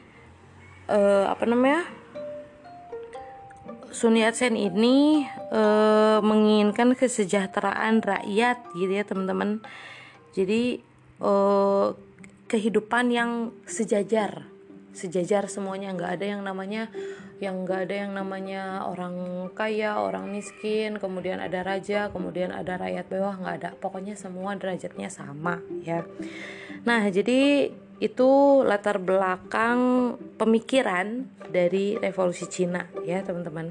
eh, 0.90 1.24
apa 1.30 1.44
namanya? 1.46 1.86
Sun 3.94 4.18
Yat-sen 4.18 4.58
ini 4.58 5.22
uh, 5.54 6.18
menginginkan 6.18 6.98
kesejahteraan 6.98 8.02
rakyat 8.02 8.58
gitu 8.74 8.90
ya 8.90 9.06
teman-teman 9.06 9.62
jadi 10.34 10.82
uh, 11.22 11.94
kehidupan 12.50 13.14
yang 13.14 13.54
sejajar 13.70 14.50
sejajar 14.94 15.50
semuanya. 15.50 15.92
Nggak 15.92 16.10
ada 16.16 16.26
yang 16.38 16.42
namanya 16.46 16.88
yang 17.42 17.66
nggak 17.66 17.90
ada 17.90 17.94
yang 18.06 18.12
namanya 18.14 18.86
orang 18.86 19.46
kaya 19.52 19.98
orang 19.98 20.30
miskin 20.30 21.02
kemudian 21.02 21.42
ada 21.42 21.66
raja 21.66 22.08
kemudian 22.14 22.54
ada 22.54 22.78
rakyat 22.78 23.06
bawah 23.10 23.34
nggak 23.42 23.56
ada. 23.60 23.70
Pokoknya 23.76 24.14
semua 24.14 24.54
derajatnya 24.54 25.10
sama 25.10 25.60
ya. 25.82 26.06
Nah 26.86 27.02
jadi 27.10 27.68
itu 28.02 28.30
latar 28.66 28.98
belakang 28.98 30.14
pemikiran 30.34 31.30
dari 31.46 31.94
revolusi 31.98 32.46
Cina 32.50 32.90
ya 33.06 33.22
teman-teman. 33.22 33.70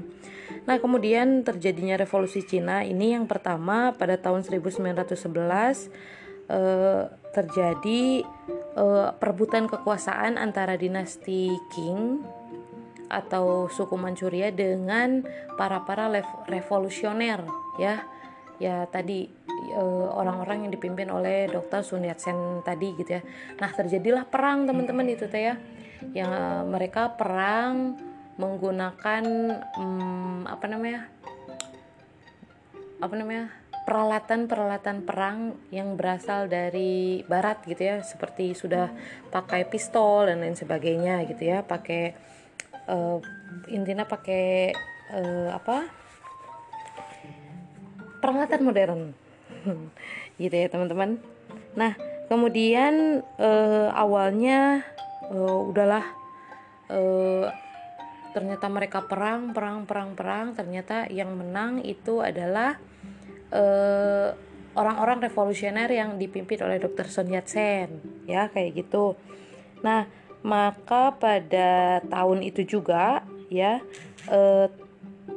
Nah 0.64 0.80
kemudian 0.80 1.44
terjadinya 1.44 2.00
revolusi 2.00 2.40
Cina 2.40 2.80
ini 2.84 3.12
yang 3.12 3.28
pertama 3.28 3.92
pada 3.92 4.16
tahun 4.16 4.48
1911 4.48 5.92
eh, 6.48 7.04
terjadi 7.34 8.22
eh, 8.78 9.08
perebutan 9.18 9.66
kekuasaan 9.66 10.38
antara 10.38 10.78
dinasti 10.78 11.50
Qing 11.74 12.22
atau 13.10 13.66
suku 13.68 13.98
Manchuria 13.98 14.54
dengan 14.54 15.22
para 15.58 15.84
para 15.84 16.08
revolusioner 16.48 17.44
ya 17.76 18.06
ya 18.58 18.86
tadi 18.86 19.28
uh, 19.74 20.08
orang-orang 20.14 20.66
yang 20.66 20.72
dipimpin 20.72 21.10
oleh 21.10 21.50
Dr. 21.50 21.82
Sun 21.82 22.06
Yat-sen 22.06 22.62
tadi 22.62 22.94
gitu 22.94 23.18
ya. 23.18 23.22
Nah, 23.58 23.70
terjadilah 23.74 24.24
perang 24.30 24.66
teman-teman 24.68 25.10
itu 25.10 25.26
teh 25.26 25.50
ya. 25.52 25.54
Yang 26.14 26.32
uh, 26.32 26.62
mereka 26.68 27.14
perang 27.18 27.98
menggunakan 28.38 29.24
um, 29.78 30.46
apa 30.46 30.66
namanya? 30.70 31.10
Apa 33.02 33.14
namanya? 33.18 33.50
Peralatan-peralatan 33.84 35.04
perang 35.04 35.56
yang 35.68 35.94
berasal 35.94 36.48
dari 36.48 37.20
barat 37.28 37.60
gitu 37.68 37.84
ya, 37.84 37.96
seperti 38.00 38.56
sudah 38.56 38.88
pakai 39.28 39.68
pistol 39.68 40.28
dan 40.28 40.40
lain 40.40 40.56
sebagainya 40.56 41.24
gitu 41.28 41.52
ya, 41.52 41.60
pakai 41.60 42.16
uh, 42.88 43.20
intinya 43.68 44.08
pakai 44.08 44.72
uh, 45.12 45.52
apa? 45.52 46.04
peralatan 48.24 48.60
modern. 48.64 49.02
Gitu 50.40 50.56
ya 50.56 50.72
teman-teman. 50.72 51.20
Nah 51.76 51.92
kemudian 52.32 53.20
uh, 53.36 53.92
awalnya 53.92 54.80
uh, 55.28 55.60
udahlah 55.68 56.08
uh, 56.88 57.52
ternyata 58.32 58.66
mereka 58.72 59.04
perang 59.04 59.52
perang 59.52 59.84
perang 59.84 60.16
perang. 60.16 60.56
Ternyata 60.56 61.12
yang 61.12 61.36
menang 61.36 61.84
itu 61.84 62.24
adalah 62.24 62.80
orang 63.52 64.36
orang-orang 64.74 65.30
revolusioner 65.30 65.86
yang 65.86 66.18
dipimpin 66.18 66.58
oleh 66.66 66.82
Dr. 66.82 67.06
Sun 67.06 67.30
Yat-sen 67.30 67.90
ya 68.26 68.50
kayak 68.50 68.84
gitu 68.84 69.14
nah 69.84 70.08
maka 70.44 71.16
pada 71.16 72.00
tahun 72.04 72.44
itu 72.44 72.66
juga 72.66 73.24
ya 73.48 73.80
uh, 74.28 74.66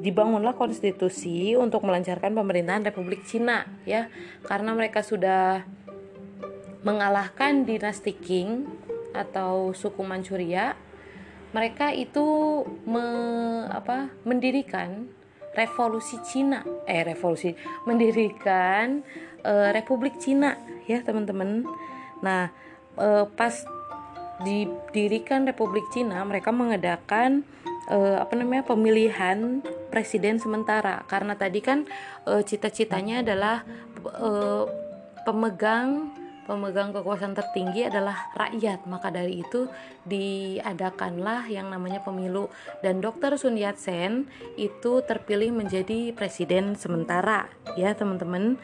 dibangunlah 0.02 0.54
konstitusi 0.54 1.56
untuk 1.56 1.88
melancarkan 1.88 2.36
pemerintahan 2.36 2.84
Republik 2.86 3.24
Cina 3.24 3.66
ya 3.88 4.12
karena 4.44 4.76
mereka 4.76 5.02
sudah 5.02 5.64
mengalahkan 6.84 7.66
dinasti 7.66 8.14
Qing 8.14 8.68
atau 9.16 9.74
suku 9.74 10.06
Manchuria 10.06 10.78
mereka 11.56 11.96
itu 11.96 12.26
me, 12.84 13.06
apa, 13.72 14.12
mendirikan 14.28 15.08
revolusi 15.58 16.22
Cina. 16.22 16.62
Eh 16.86 17.02
revolusi. 17.02 17.58
Mendirikan 17.90 19.02
uh, 19.42 19.74
Republik 19.74 20.22
Cina 20.22 20.54
ya 20.86 21.02
teman-teman. 21.02 21.66
Nah 22.22 22.54
uh, 23.02 23.26
pas 23.34 23.66
didirikan 24.46 25.50
Republik 25.50 25.90
Cina 25.90 26.22
mereka 26.22 26.54
mengadakan 26.54 27.42
uh, 27.90 28.22
apa 28.22 28.38
namanya 28.38 28.70
pemilihan 28.70 29.66
presiden 29.90 30.38
sementara. 30.38 31.02
Karena 31.10 31.34
tadi 31.34 31.60
kan 31.66 31.90
uh, 32.30 32.46
cita-citanya 32.46 33.26
adalah 33.26 33.66
uh, 34.22 34.70
pemegang 35.26 36.14
pemegang 36.48 36.96
kekuasaan 36.96 37.36
tertinggi 37.36 37.86
adalah 37.86 38.32
rakyat. 38.34 38.88
Maka 38.88 39.12
dari 39.12 39.44
itu 39.44 39.68
diadakanlah 40.08 41.46
yang 41.52 41.68
namanya 41.68 42.00
pemilu. 42.02 42.48
Dan 42.80 43.04
Dr. 43.04 43.36
Sun 43.36 43.60
Yat-sen 43.60 44.26
itu 44.56 45.04
terpilih 45.04 45.52
menjadi 45.52 46.16
presiden 46.16 46.80
sementara. 46.80 47.52
Ya 47.76 47.92
teman-teman. 47.94 48.56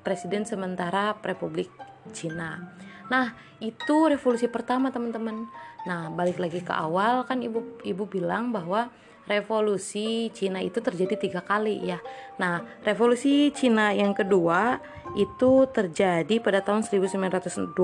Presiden 0.00 0.48
sementara 0.48 1.14
Republik 1.20 1.68
Cina. 2.16 2.72
Nah 3.12 3.34
itu 3.60 4.08
revolusi 4.08 4.48
pertama 4.48 4.88
teman-teman. 4.88 5.46
Nah 5.84 6.10
balik 6.10 6.40
lagi 6.40 6.64
ke 6.64 6.72
awal. 6.72 7.28
Kan 7.28 7.44
ibu 7.44 7.62
ibu 7.84 8.08
bilang 8.08 8.50
bahwa 8.50 8.88
revolusi 9.26 10.30
Cina 10.30 10.62
itu 10.62 10.78
terjadi 10.78 11.18
tiga 11.18 11.40
kali 11.42 11.82
ya. 11.82 11.98
Nah, 12.38 12.62
revolusi 12.86 13.50
Cina 13.52 13.90
yang 13.92 14.14
kedua 14.14 14.78
itu 15.18 15.66
terjadi 15.70 16.38
pada 16.42 16.62
tahun 16.62 16.86
1928 16.86 17.74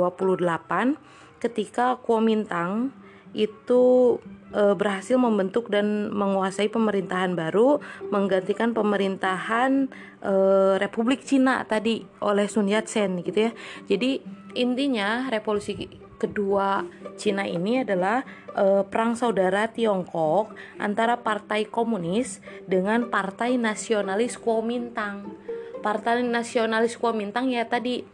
ketika 1.42 1.98
Kuomintang 1.98 2.94
itu 3.32 4.16
e, 4.52 4.62
berhasil 4.76 5.16
membentuk 5.16 5.72
dan 5.72 6.12
menguasai 6.12 6.68
pemerintahan 6.68 7.32
baru 7.32 7.80
menggantikan 8.12 8.76
pemerintahan 8.76 9.88
e, 10.20 10.34
Republik 10.78 11.24
Cina 11.24 11.64
tadi 11.64 12.04
oleh 12.20 12.46
Sun 12.46 12.68
Yat-sen 12.68 13.24
gitu 13.24 13.48
ya. 13.48 13.52
Jadi 13.88 14.20
intinya 14.52 15.32
revolusi 15.32 15.88
kedua 16.22 16.86
Cina 17.18 17.42
ini 17.42 17.82
adalah 17.82 18.22
e, 18.54 18.86
perang 18.86 19.18
saudara 19.18 19.66
Tiongkok 19.66 20.54
antara 20.78 21.18
Partai 21.18 21.66
Komunis 21.66 22.38
dengan 22.70 23.10
Partai 23.10 23.58
Nasionalis 23.58 24.38
Kuomintang. 24.38 25.34
Partai 25.82 26.22
Nasionalis 26.22 26.94
Kuomintang 26.94 27.50
ya 27.50 27.66
tadi 27.66 28.06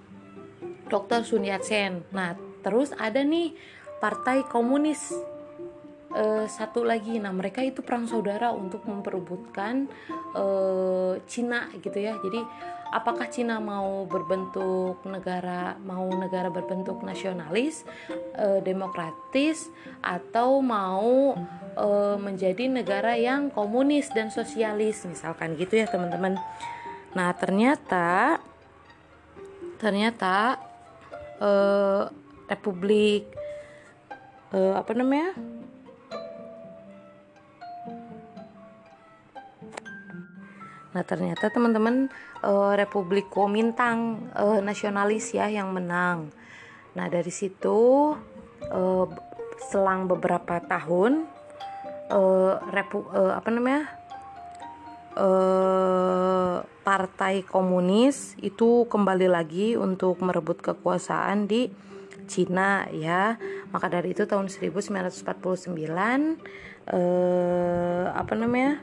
Dr. 0.89 1.21
Sun 1.29 1.45
Yat-sen. 1.45 2.09
Nah, 2.17 2.33
terus 2.65 2.97
ada 2.97 3.21
nih 3.21 3.53
Partai 4.01 4.49
Komunis 4.49 5.13
e, 6.17 6.49
satu 6.49 6.89
lagi. 6.89 7.21
Nah, 7.21 7.37
mereka 7.37 7.61
itu 7.61 7.85
perang 7.85 8.09
saudara 8.09 8.57
untuk 8.57 8.89
memperebutkan 8.89 9.85
e, 10.33 10.45
Cina 11.29 11.69
gitu 11.77 12.01
ya. 12.01 12.17
Jadi 12.25 12.41
apakah 12.89 13.29
Cina 13.29 13.61
mau 13.61 14.05
berbentuk 14.09 15.01
negara 15.05 15.77
mau 15.85 16.09
negara 16.09 16.49
berbentuk 16.49 17.05
nasionalis 17.05 17.85
e, 18.37 18.61
demokratis 18.65 19.69
atau 20.01 20.61
mau 20.65 21.37
e, 21.77 21.87
menjadi 22.17 22.69
negara 22.69 23.15
yang 23.15 23.53
komunis 23.53 24.09
dan 24.13 24.33
sosialis? 24.33 25.05
Misalkan 25.05 25.55
gitu 25.61 25.77
ya 25.79 25.87
teman-teman. 25.89 26.41
Nah 27.13 27.31
ternyata 27.37 28.41
ternyata 29.79 30.59
e, 31.39 31.51
Republik 32.49 33.29
e, 34.53 34.59
apa 34.73 34.93
namanya? 34.97 35.37
Nah 40.99 41.07
ternyata 41.07 41.53
teman-teman 41.53 42.11
uh, 42.43 42.73
Republik 42.75 43.31
Kuomintang 43.31 44.31
uh, 44.35 44.61
nasionalis 44.63 45.35
ya 45.35 45.51
yang 45.51 45.73
menang. 45.75 46.31
Nah 46.95 47.07
dari 47.07 47.31
situ 47.31 48.13
uh, 48.71 49.07
selang 49.71 50.07
beberapa 50.07 50.63
tahun 50.63 51.27
uh, 52.11 52.55
repu, 52.71 53.05
uh, 53.11 53.35
apa 53.37 53.49
namanya 53.51 53.83
uh, 55.19 56.63
Partai 56.87 57.45
Komunis 57.45 58.33
itu 58.41 58.89
kembali 58.89 59.29
lagi 59.29 59.77
untuk 59.77 60.25
merebut 60.25 60.65
kekuasaan 60.65 61.45
di 61.45 61.69
Cina 62.25 62.89
ya. 62.89 63.37
Maka 63.69 63.93
dari 63.93 64.17
itu 64.17 64.25
tahun 64.25 64.49
1949 64.49 65.77
uh, 66.89 68.05
apa 68.17 68.33
namanya? 68.37 68.81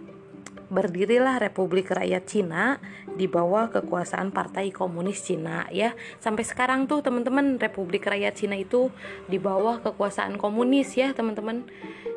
Berdirilah 0.69 1.37
Republik 1.37 1.93
Rakyat 1.93 2.23
Cina 2.25 2.81
di 3.05 3.29
bawah 3.29 3.69
kekuasaan 3.69 4.33
Partai 4.33 4.73
Komunis 4.73 5.21
Cina 5.21 5.69
ya. 5.69 5.93
Sampai 6.17 6.43
sekarang 6.43 6.89
tuh 6.89 7.05
teman-teman 7.05 7.61
Republik 7.61 8.05
Rakyat 8.05 8.33
Cina 8.35 8.57
itu 8.57 8.89
di 9.29 9.37
bawah 9.37 9.81
kekuasaan 9.81 10.37
komunis 10.41 10.97
ya, 10.97 11.13
teman-teman. 11.13 11.65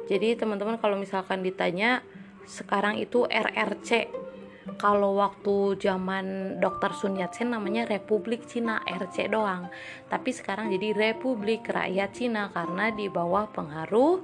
Jadi 0.09 0.35
teman-teman 0.41 0.81
kalau 0.81 0.97
misalkan 0.97 1.45
ditanya 1.45 2.01
sekarang 2.49 2.97
itu 2.97 3.29
RRC 3.29 4.09
kalau 4.77 5.17
waktu 5.17 5.81
zaman 5.81 6.57
Dr. 6.61 6.93
Sun 6.93 7.17
Yat-sen 7.17 7.49
namanya 7.49 7.89
Republik 7.89 8.45
Cina 8.45 8.85
RC 8.85 9.33
doang 9.33 9.73
tapi 10.13 10.31
sekarang 10.37 10.69
jadi 10.69 10.93
Republik 10.93 11.65
Rakyat 11.65 12.11
Cina 12.13 12.53
karena 12.53 12.93
di 12.93 13.09
bawah 13.09 13.49
pengaruh 13.49 14.21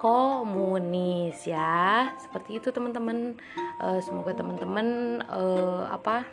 komunis 0.00 1.44
ya. 1.44 2.08
Seperti 2.16 2.56
itu 2.56 2.72
teman-teman. 2.72 3.36
Uh, 3.76 4.00
semoga 4.00 4.32
teman-teman 4.32 5.20
uh, 5.28 5.84
apa 5.92 6.24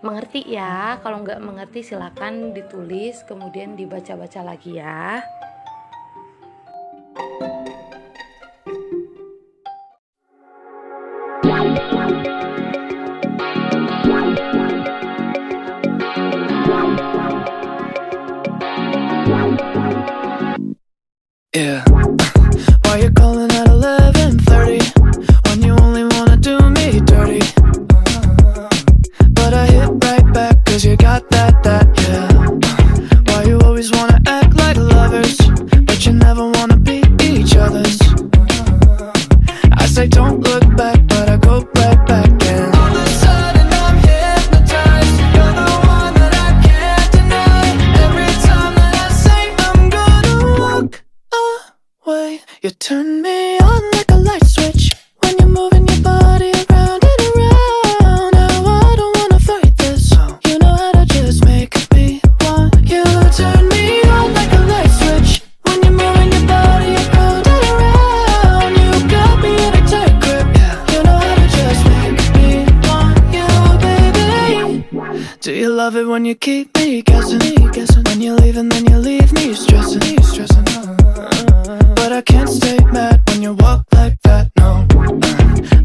mengerti 0.00 0.48
ya. 0.48 0.96
Kalau 1.04 1.20
nggak 1.20 1.44
mengerti 1.44 1.84
silakan 1.84 2.56
ditulis 2.56 3.20
kemudian 3.28 3.76
dibaca-baca 3.76 4.40
lagi 4.40 4.80
ya 4.80 5.20
Yeah. 21.54 21.84
Why 22.82 22.98
you 22.98 23.10
call? 23.12 23.33
You 52.62 52.70
turn 52.70 53.22
me 53.22 53.58
on 53.58 53.90
like 53.92 54.10
a 54.10 54.16
light 54.16 54.46
switch. 54.46 54.93
love 75.84 75.96
it 75.96 76.06
when 76.06 76.24
you 76.24 76.34
keep 76.34 76.74
me 76.78 77.02
guessing, 77.02 77.36
me 77.40 77.54
guessing. 77.70 78.02
When 78.04 78.22
you 78.22 78.34
leave 78.36 78.56
and 78.56 78.72
then 78.72 78.86
you 78.86 78.96
leave 78.96 79.30
me 79.34 79.52
stressing, 79.52 80.00
me 80.00 80.16
stressing. 80.22 80.64
But 81.98 82.10
I 82.10 82.22
can't 82.24 82.48
stay 82.48 82.78
mad 82.86 83.20
when 83.28 83.42
you 83.42 83.52
walk 83.52 83.84
like 83.92 84.16
that, 84.22 84.50
no. 84.56 84.86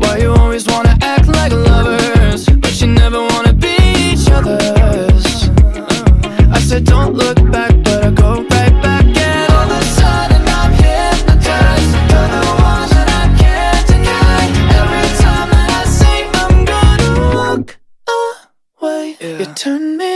Why 0.01 0.19
you 0.19 0.31
always 0.31 0.65
wanna 0.67 0.97
act 1.01 1.27
like 1.27 1.51
lovers, 1.51 2.45
but 2.45 2.79
you 2.79 2.87
never 2.87 3.21
wanna 3.31 3.51
be 3.51 3.75
each 4.11 4.29
other's? 4.29 5.49
I 6.57 6.59
said 6.61 6.85
don't 6.85 7.13
look 7.15 7.37
back, 7.51 7.73
but 7.83 8.05
I 8.05 8.11
go 8.11 8.43
right 8.53 8.78
turn 19.59 19.97
me 19.97 20.08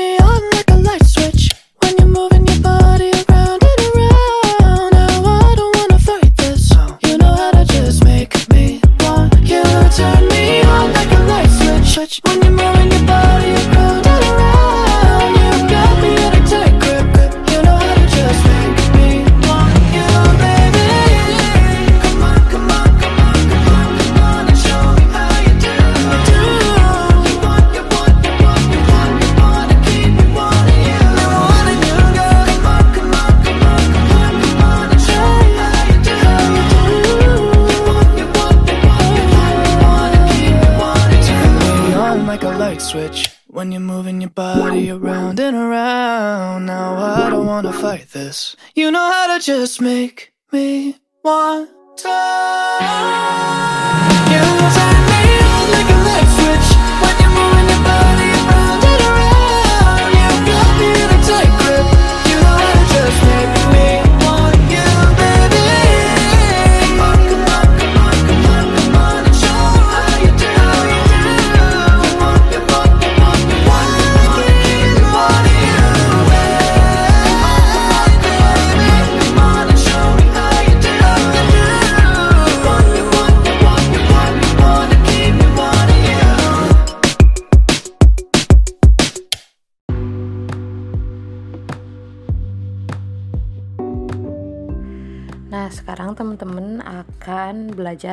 this. 48.34 48.56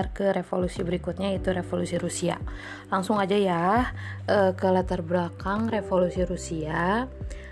Belajar 0.01 0.17
ke 0.17 0.33
revolusi 0.33 0.81
berikutnya 0.81 1.37
yaitu 1.37 1.53
revolusi 1.53 2.01
Rusia. 2.01 2.41
Langsung 2.89 3.21
aja 3.21 3.37
ya 3.37 3.93
e, 4.25 4.57
ke 4.57 4.67
latar 4.73 5.05
belakang 5.05 5.69
revolusi 5.69 6.25
Rusia. 6.25 7.05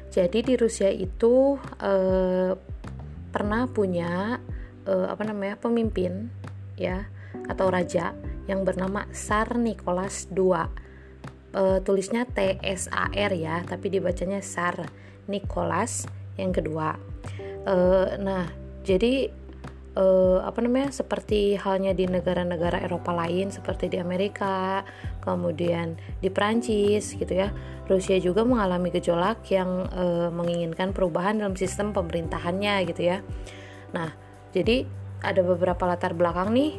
Jadi 0.09 0.41
di 0.41 0.55
Rusia 0.57 0.89
itu 0.89 1.61
e, 1.77 1.93
pernah 3.29 3.69
punya 3.69 4.41
e, 4.89 4.93
apa 5.13 5.29
namanya 5.29 5.61
pemimpin 5.61 6.33
ya 6.81 7.05
atau 7.53 7.69
raja 7.69 8.17
yang 8.49 8.65
bernama 8.65 9.05
Tsar 9.13 9.61
Nicholas 9.61 10.25
II. 10.33 10.89
Tulisnya 11.59 12.29
T 12.29 12.61
S 12.61 12.93
A 12.93 13.09
R 13.09 13.33
ya, 13.35 13.65
tapi 13.65 13.89
dibacanya 13.89 14.39
Tsar 14.45 14.85
Nicholas 15.27 16.05
yang 16.37 16.53
kedua. 16.53 16.95
Nah, 18.21 18.53
jadi 18.85 19.33
uh, 19.99 20.39
apa 20.47 20.63
namanya 20.63 20.95
seperti 20.95 21.59
halnya 21.59 21.91
di 21.93 22.07
negara-negara 22.07 22.79
Eropa 22.87 23.11
lain 23.11 23.51
seperti 23.51 23.91
di 23.91 23.99
Amerika, 23.99 24.87
kemudian 25.19 25.99
di 26.23 26.31
Prancis 26.31 27.19
gitu 27.19 27.35
ya. 27.35 27.51
Rusia 27.91 28.21
juga 28.21 28.45
mengalami 28.45 28.95
gejolak 28.95 29.43
yang 29.51 29.89
uh, 29.91 30.31
menginginkan 30.31 30.95
perubahan 30.95 31.41
dalam 31.43 31.59
sistem 31.59 31.91
pemerintahannya 31.91 32.75
gitu 32.87 33.03
ya. 33.03 33.19
Nah, 33.97 34.13
jadi 34.55 34.87
ada 35.25 35.43
beberapa 35.43 35.83
latar 35.89 36.15
belakang 36.15 36.55
nih 36.55 36.79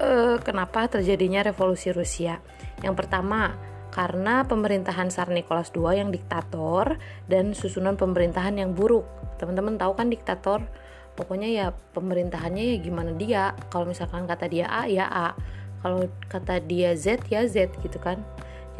uh, 0.00 0.36
kenapa 0.40 0.88
terjadinya 0.88 1.44
revolusi 1.44 1.92
Rusia. 1.92 2.40
Yang 2.80 2.94
pertama, 3.04 3.54
karena 3.92 4.42
pemerintahan 4.48 5.12
Tsar 5.12 5.28
Nicholas 5.28 5.68
II 5.76 5.92
yang 5.92 6.08
diktator 6.08 6.96
dan 7.28 7.52
susunan 7.52 8.00
pemerintahan 8.00 8.56
yang 8.56 8.72
buruk. 8.72 9.04
Teman-teman 9.36 9.76
tahu 9.76 9.92
kan 9.98 10.08
diktator 10.08 10.64
pokoknya 11.14 11.48
ya 11.48 11.66
pemerintahannya 11.94 12.74
ya 12.74 12.76
gimana 12.80 13.12
dia. 13.16 13.52
Kalau 13.68 13.88
misalkan 13.88 14.24
kata 14.24 14.48
dia 14.48 14.66
A 14.68 14.88
ya 14.88 15.06
A. 15.08 15.28
Kalau 15.82 16.06
kata 16.30 16.62
dia 16.62 16.94
Z 16.94 17.26
ya 17.28 17.44
Z 17.44 17.74
gitu 17.82 17.98
kan. 17.98 18.22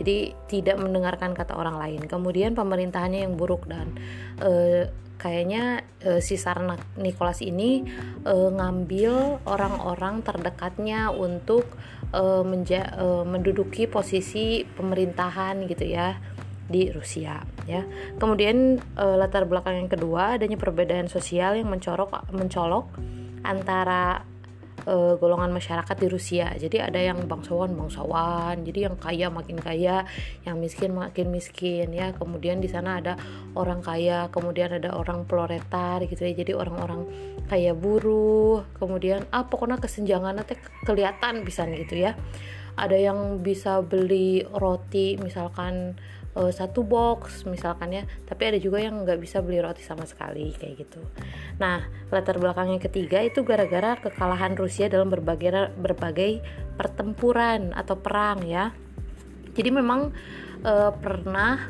Jadi 0.01 0.33
tidak 0.49 0.81
mendengarkan 0.81 1.37
kata 1.37 1.53
orang 1.53 1.77
lain. 1.77 2.01
Kemudian 2.09 2.57
pemerintahannya 2.57 3.29
yang 3.29 3.37
buruk 3.37 3.69
dan 3.69 3.93
e, 4.41 4.89
kayaknya 5.21 5.85
e, 6.01 6.25
si 6.25 6.41
Sarna 6.41 6.81
Nicholas 6.97 7.45
ini 7.45 7.85
e, 8.25 8.35
ngambil 8.35 9.45
orang-orang 9.45 10.25
terdekatnya 10.25 11.13
untuk 11.13 11.69
e, 12.09 12.23
menja, 12.41 12.89
e, 12.97 13.07
menduduki 13.29 13.85
posisi 13.85 14.65
pemerintahan 14.65 15.69
gitu 15.69 15.85
ya 15.85 16.17
di 16.71 16.91
Rusia 16.91 17.43
ya 17.67 17.83
kemudian 18.19 18.79
e, 18.79 19.05
latar 19.19 19.47
belakang 19.47 19.83
yang 19.83 19.91
kedua 19.91 20.39
adanya 20.39 20.59
perbedaan 20.59 21.11
sosial 21.11 21.59
yang 21.59 21.69
mencorok 21.69 22.31
mencolok 22.31 22.87
antara 23.43 24.23
e, 24.87 24.95
golongan 25.19 25.51
masyarakat 25.55 25.97
di 25.99 26.07
Rusia. 26.11 26.47
Jadi 26.55 26.83
ada 26.83 26.99
yang 26.99 27.25
bangsawan 27.27 27.75
bangsawan, 27.75 28.63
jadi 28.67 28.91
yang 28.91 28.97
kaya 28.99 29.31
makin 29.31 29.59
kaya, 29.59 30.07
yang 30.47 30.59
miskin 30.59 30.95
makin 30.95 31.31
miskin 31.31 31.91
ya. 31.95 32.15
Kemudian 32.17 32.59
di 32.59 32.69
sana 32.71 32.99
ada 32.99 33.19
orang 33.55 33.83
kaya, 33.83 34.29
kemudian 34.31 34.75
ada 34.75 34.95
orang 34.95 35.25
proletar 35.27 36.03
gitu 36.07 36.23
ya. 36.27 36.33
Jadi 36.35 36.53
orang-orang 36.55 37.07
kaya 37.47 37.75
buruh, 37.77 38.65
kemudian 38.79 39.27
ah 39.31 39.47
pokoknya 39.47 39.79
kesenjangan 39.79 40.43
nanti 40.43 40.59
kelihatan 40.87 41.47
bisa 41.47 41.67
gitu 41.69 42.03
ya. 42.03 42.19
Ada 42.73 42.97
yang 42.97 43.45
bisa 43.45 43.85
beli 43.85 44.49
roti 44.49 45.21
misalkan 45.21 46.01
uh, 46.37 46.53
satu 46.53 46.85
box 46.85 47.45
misalkan 47.49 47.93
ya. 47.93 48.03
Tapi 48.25 48.43
ada 48.55 48.59
juga 48.59 48.81
yang 48.81 49.05
nggak 49.05 49.21
bisa 49.21 49.41
beli 49.45 49.61
roti 49.61 49.85
sama 49.85 50.05
sekali 50.09 50.53
kayak 50.57 50.75
gitu. 50.87 51.01
Nah 51.61 51.85
latar 52.09 52.37
belakang 52.41 52.73
yang 52.77 52.83
ketiga 52.83 53.21
itu 53.21 53.45
gara-gara 53.45 53.97
kekalahan 54.01 54.57
Rusia 54.57 54.89
dalam 54.89 55.09
berbagai 55.13 55.73
berbagai 55.77 56.43
pertempuran 56.77 57.77
atau 57.77 57.97
perang 58.01 58.45
ya. 58.45 58.73
Jadi 59.53 59.69
memang 59.69 60.13
uh, 60.65 60.91
pernah 60.97 61.69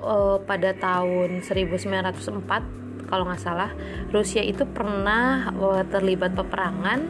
uh, 0.00 0.40
pada 0.40 0.72
tahun 0.72 1.44
1904 1.44 3.08
kalau 3.08 3.24
nggak 3.24 3.40
salah 3.40 3.72
Rusia 4.12 4.44
itu 4.44 4.68
pernah 4.68 5.48
uh, 5.56 5.84
terlibat 5.88 6.36
peperangan 6.36 7.00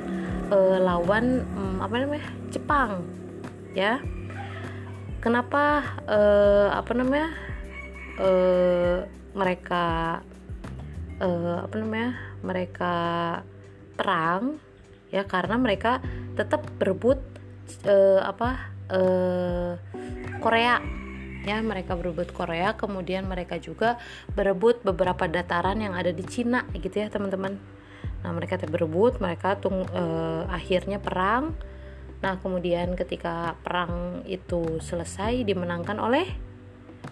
uh, 0.51 0.79
lawan 0.79 1.43
um, 1.55 1.79
apa 1.83 1.95
namanya 1.99 2.27
Jepang 2.49 3.05
ya 3.75 4.01
kenapa 5.19 5.83
uh, 6.07 6.71
apa 6.75 6.93
namanya 6.95 7.31
uh, 8.19 8.99
mereka 9.35 9.85
uh, 11.23 11.59
apa 11.67 11.75
namanya 11.79 12.11
mereka 12.43 12.95
perang 13.99 14.63
ya 15.11 15.27
karena 15.27 15.59
mereka 15.59 15.99
tetap 16.39 16.63
berebut 16.79 17.19
uh, 17.87 18.23
apa 18.23 18.71
uh, 18.93 19.73
Korea. 20.39 20.79
Ya 21.47 21.65
mereka 21.65 21.97
berebut 21.97 22.29
Korea 22.37 22.77
kemudian 22.77 23.25
mereka 23.25 23.57
juga 23.57 23.97
berebut 24.37 24.85
beberapa 24.85 25.25
dataran 25.25 25.81
yang 25.81 25.97
ada 25.97 26.13
di 26.13 26.21
Cina 26.27 26.69
gitu 26.77 26.93
ya 26.93 27.09
teman-teman. 27.09 27.57
Nah 28.21 28.31
mereka 28.37 28.61
berebut 28.69 29.17
mereka 29.23 29.57
tung 29.57 29.89
uh, 29.89 30.45
akhirnya 30.53 31.01
perang 31.01 31.57
Nah, 32.19 32.35
kemudian 32.43 32.99
ketika 32.99 33.55
perang 33.63 34.27
itu 34.27 34.83
selesai 34.83 35.47
dimenangkan 35.47 36.03
oleh 36.03 36.27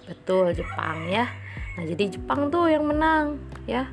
betul 0.07 0.51
Jepang 0.51 1.07
ya. 1.07 1.31
Nah, 1.79 1.85
jadi 1.87 2.19
Jepang 2.19 2.51
tuh 2.51 2.66
yang 2.66 2.87
menang 2.88 3.38
ya. 3.71 3.87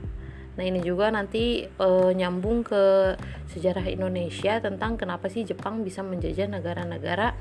Nah, 0.53 0.63
ini 0.65 0.81
juga 0.85 1.09
nanti 1.09 1.65
e, 1.65 1.89
nyambung 2.13 2.61
ke 2.61 3.13
sejarah 3.49 3.89
Indonesia 3.89 4.61
tentang 4.61 4.97
kenapa 4.97 5.29
sih 5.29 5.45
Jepang 5.45 5.81
bisa 5.81 6.05
menjajah 6.05 6.45
negara-negara 6.49 7.33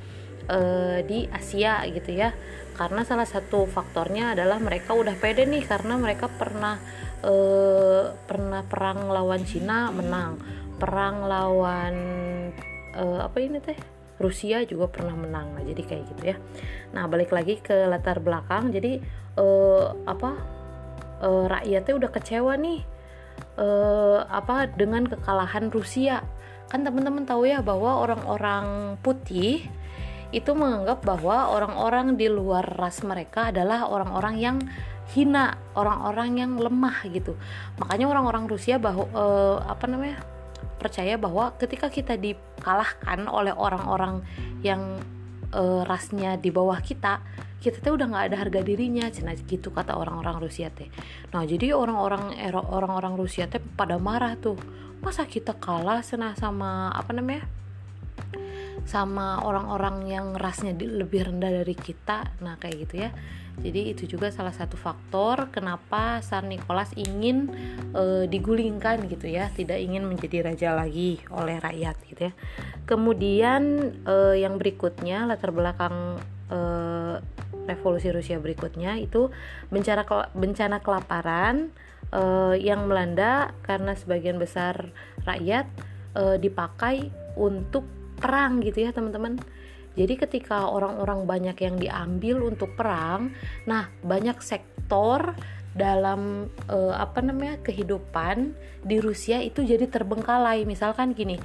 e, 0.49 0.59
di 1.05 1.29
Asia 1.29 1.85
gitu 1.89 2.13
ya. 2.13 2.33
Karena 2.73 3.05
salah 3.05 3.29
satu 3.29 3.69
faktornya 3.69 4.33
adalah 4.33 4.57
mereka 4.61 4.97
udah 4.97 5.13
pede 5.17 5.45
nih 5.45 5.65
karena 5.65 6.01
mereka 6.01 6.29
pernah 6.29 6.81
e, 7.21 7.35
pernah 8.25 8.65
perang 8.65 9.13
lawan 9.13 9.45
Cina 9.45 9.93
menang, 9.93 10.41
perang 10.81 11.29
lawan 11.29 11.95
uh, 12.97 13.27
apa 13.27 13.37
ini 13.41 13.59
teh? 13.59 13.77
Rusia 14.23 14.63
juga 14.63 14.87
pernah 14.87 15.19
menang. 15.19 15.59
Nah 15.59 15.63
jadi 15.67 15.83
kayak 15.83 16.05
gitu 16.15 16.23
ya. 16.31 16.37
Nah 16.95 17.11
balik 17.11 17.35
lagi 17.35 17.59
ke 17.59 17.75
latar 17.91 18.23
belakang. 18.23 18.71
Jadi 18.71 19.03
uh, 19.35 19.99
apa 20.07 20.31
uh, 21.25 21.45
rakyatnya 21.51 21.95
udah 21.99 22.11
kecewa 22.13 22.55
nih. 22.55 22.81
Uh, 23.59 24.23
apa 24.31 24.71
dengan 24.71 25.09
kekalahan 25.11 25.69
Rusia. 25.75 26.23
Kan 26.71 26.87
teman-teman 26.87 27.27
tahu 27.27 27.51
ya 27.51 27.61
bahwa 27.61 28.01
orang-orang 28.01 28.97
putih 29.03 29.67
itu 30.33 30.51
menganggap 30.57 31.05
bahwa 31.05 31.53
orang-orang 31.53 32.17
di 32.17 32.25
luar 32.33 32.65
ras 32.65 33.05
mereka 33.05 33.53
adalah 33.53 33.85
orang-orang 33.85 34.41
yang 34.41 34.57
hina, 35.13 35.61
orang-orang 35.77 36.41
yang 36.41 36.53
lemah 36.57 37.05
gitu. 37.13 37.37
Makanya 37.77 38.09
orang-orang 38.09 38.49
Rusia 38.49 38.81
bahwa 38.81 39.05
uh, 39.13 39.61
apa 39.69 39.85
namanya? 39.85 40.25
Percaya 40.83 41.15
bahwa 41.15 41.55
ketika 41.55 41.87
kita 41.87 42.19
dikalahkan 42.19 43.31
oleh 43.31 43.55
orang-orang 43.55 44.27
yang 44.67 44.99
e, 45.55 45.63
rasnya 45.87 46.35
di 46.35 46.51
bawah 46.51 46.83
kita 46.83 47.23
kita 47.63 47.79
tuh 47.79 47.95
udah 47.95 48.11
nggak 48.11 48.25
ada 48.35 48.37
harga 48.43 48.61
dirinya 48.67 49.07
cina 49.15 49.39
gitu 49.39 49.71
kata 49.71 49.95
orang-orang 49.95 50.43
Rusia 50.43 50.75
teh. 50.75 50.91
Nah 51.31 51.47
jadi 51.47 51.79
orang-orang 51.79 52.35
orang-orang 52.51 53.15
Rusia 53.15 53.47
teh 53.47 53.63
pada 53.63 54.03
marah 54.03 54.35
tuh 54.35 54.59
masa 54.99 55.23
kita 55.23 55.55
kalah 55.55 56.03
senah 56.03 56.35
sama 56.35 56.91
apa 56.91 57.15
namanya 57.15 57.47
sama 58.83 59.41
orang-orang 59.47 60.11
yang 60.11 60.27
rasnya 60.35 60.75
lebih 60.75 61.31
rendah 61.31 61.63
dari 61.63 61.77
kita. 61.77 62.35
Nah 62.43 62.59
kayak 62.59 62.77
gitu 62.89 62.95
ya. 63.09 63.11
Jadi 63.61 63.93
itu 63.93 64.09
juga 64.09 64.33
salah 64.33 64.57
satu 64.57 64.81
faktor 64.81 65.53
kenapa 65.53 66.25
San 66.25 66.49
Nicholas 66.49 66.89
ingin 66.97 67.53
e, 67.93 68.25
digulingkan 68.25 69.05
gitu 69.13 69.29
ya, 69.29 69.53
tidak 69.53 69.77
ingin 69.77 70.09
menjadi 70.09 70.41
raja 70.49 70.73
lagi 70.73 71.21
oleh 71.29 71.61
rakyat 71.61 71.97
gitu 72.09 72.33
ya. 72.33 72.35
Kemudian 72.89 73.93
e, 74.09 74.41
yang 74.41 74.57
berikutnya 74.57 75.29
latar 75.29 75.53
belakang 75.53 76.17
e, 76.49 76.59
revolusi 77.69 78.09
Rusia 78.09 78.41
berikutnya 78.41 78.97
itu 78.97 79.29
bencana 79.69 80.09
bencana 80.33 80.81
kelaparan 80.81 81.71
e, 82.09 82.23
yang 82.57 82.89
melanda 82.89 83.53
karena 83.69 83.93
sebagian 83.93 84.41
besar 84.41 84.97
rakyat 85.29 85.69
e, 86.17 86.41
dipakai 86.41 87.13
untuk 87.37 87.85
perang 88.23 88.63
gitu 88.63 88.87
ya 88.87 88.95
teman-teman 88.95 89.43
jadi 89.93 90.17
ketika 90.17 90.73
orang-orang 90.73 91.29
banyak 91.29 91.57
yang 91.61 91.77
diambil 91.77 92.49
untuk 92.49 92.73
perang, 92.73 93.37
nah 93.69 93.93
banyak 94.01 94.41
sektor 94.41 95.37
dalam 95.73 96.53
uh, 96.69 96.97
apa 96.97 97.21
namanya 97.25 97.61
kehidupan 97.65 98.57
di 98.85 99.01
Rusia 99.01 99.41
itu 99.41 99.65
jadi 99.65 99.85
terbengkalai. 99.89 100.65
Misalkan 100.65 101.13
gini, 101.13 101.37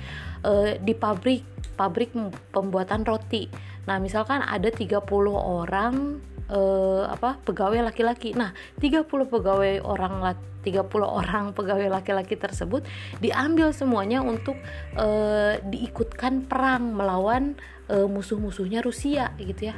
uh, 0.48 0.80
di 0.80 0.96
pabrik 0.96 1.44
pabrik 1.76 2.16
pembuatan 2.56 3.04
roti. 3.04 3.52
Nah, 3.88 4.00
misalkan 4.00 4.44
ada 4.44 4.68
30 4.68 5.04
orang 5.36 6.20
uh, 6.52 7.08
apa 7.08 7.40
pegawai 7.44 7.84
laki-laki. 7.92 8.34
Nah, 8.36 8.52
30 8.80 9.08
pegawai 9.08 9.84
orang 9.84 10.24
30 10.64 10.84
orang 11.04 11.52
pegawai 11.58 11.88
laki-laki 12.02 12.36
tersebut 12.36 12.84
diambil 13.24 13.72
semuanya 13.72 14.24
untuk 14.24 14.56
uh, 14.96 15.60
diikutkan 15.64 16.48
perang 16.48 16.96
melawan 16.96 17.56
uh, 17.92 18.08
musuh-musuhnya 18.08 18.84
Rusia 18.84 19.36
gitu 19.40 19.72
ya. 19.72 19.76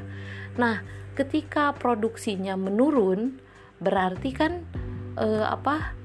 Nah, 0.58 0.82
ketika 1.18 1.76
produksinya 1.76 2.56
menurun 2.56 3.42
berarti 3.80 4.32
kan 4.36 4.64
apa 5.20 6.00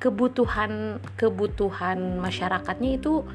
kebutuhan 0.00 1.04
kebutuhan 1.20 2.16
masyarakatnya 2.16 2.96
itu 2.96 3.28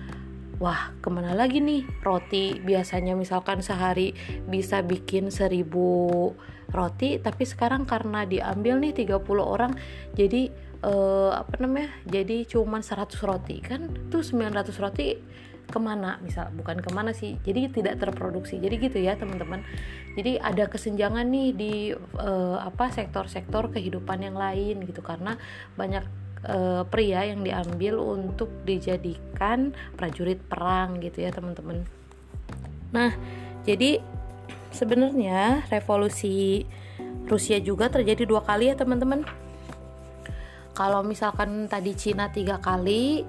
wah 0.63 0.95
ke 1.04 1.10
mana 1.12 1.36
lagi 1.36 1.60
nih 1.60 1.84
roti 2.06 2.56
biasanya 2.62 3.19
misalkan 3.19 3.60
sehari 3.60 4.15
bisa 4.47 4.80
bikin 4.80 5.28
seribu 5.28 6.32
roti 6.71 7.19
tapi 7.19 7.43
sekarang 7.43 7.84
karena 7.84 8.23
diambil 8.23 8.80
nih 8.80 8.93
30 8.95 9.19
orang 9.41 9.73
jadi 10.13 10.54
uh, 10.84 11.32
apa 11.34 11.56
namanya 11.63 11.89
jadi 12.04 12.43
cuman 12.45 12.84
100 12.84 13.15
roti. 13.23 13.58
Kan 13.63 13.89
tuh 14.12 14.21
900 14.21 14.76
roti 14.84 15.15
ke 15.63 15.80
mana? 15.80 16.19
Misal 16.19 16.52
bukan 16.54 16.84
ke 16.84 16.89
mana 16.91 17.15
sih 17.15 17.39
jadi 17.41 17.71
tidak 17.71 18.04
terproduksi. 18.04 18.60
Jadi 18.60 18.76
gitu 18.78 18.99
ya 18.99 19.15
teman-teman. 19.15 19.63
Jadi 20.13 20.38
ada 20.38 20.67
kesenjangan 20.67 21.26
nih 21.26 21.49
di 21.56 21.73
uh, 22.19 22.60
apa 22.62 22.91
sektor-sektor 22.91 23.71
kehidupan 23.71 24.21
yang 24.21 24.38
lain 24.38 24.84
gitu. 24.84 24.99
Karena 25.02 25.39
banyak 25.80 26.06
uh, 26.45 26.84
pria 26.86 27.26
yang 27.26 27.41
diambil 27.41 27.97
untuk 28.04 28.52
dijadikan 28.67 29.71
prajurit 29.95 30.38
perang 30.43 30.99
gitu 30.99 31.23
ya 31.23 31.32
teman-teman. 31.32 31.88
Nah, 32.93 33.10
jadi 33.65 33.97
sebenarnya 34.73 35.63
revolusi 35.69 36.65
Rusia 37.29 37.62
juga 37.63 37.88
terjadi 37.88 38.27
dua 38.27 38.43
kali 38.43 38.73
ya 38.73 38.75
teman-teman. 38.75 39.23
Kalau 40.73 41.05
misalkan 41.05 41.69
tadi 41.69 41.93
Cina 41.93 42.33
tiga 42.33 42.57
kali, 42.59 43.23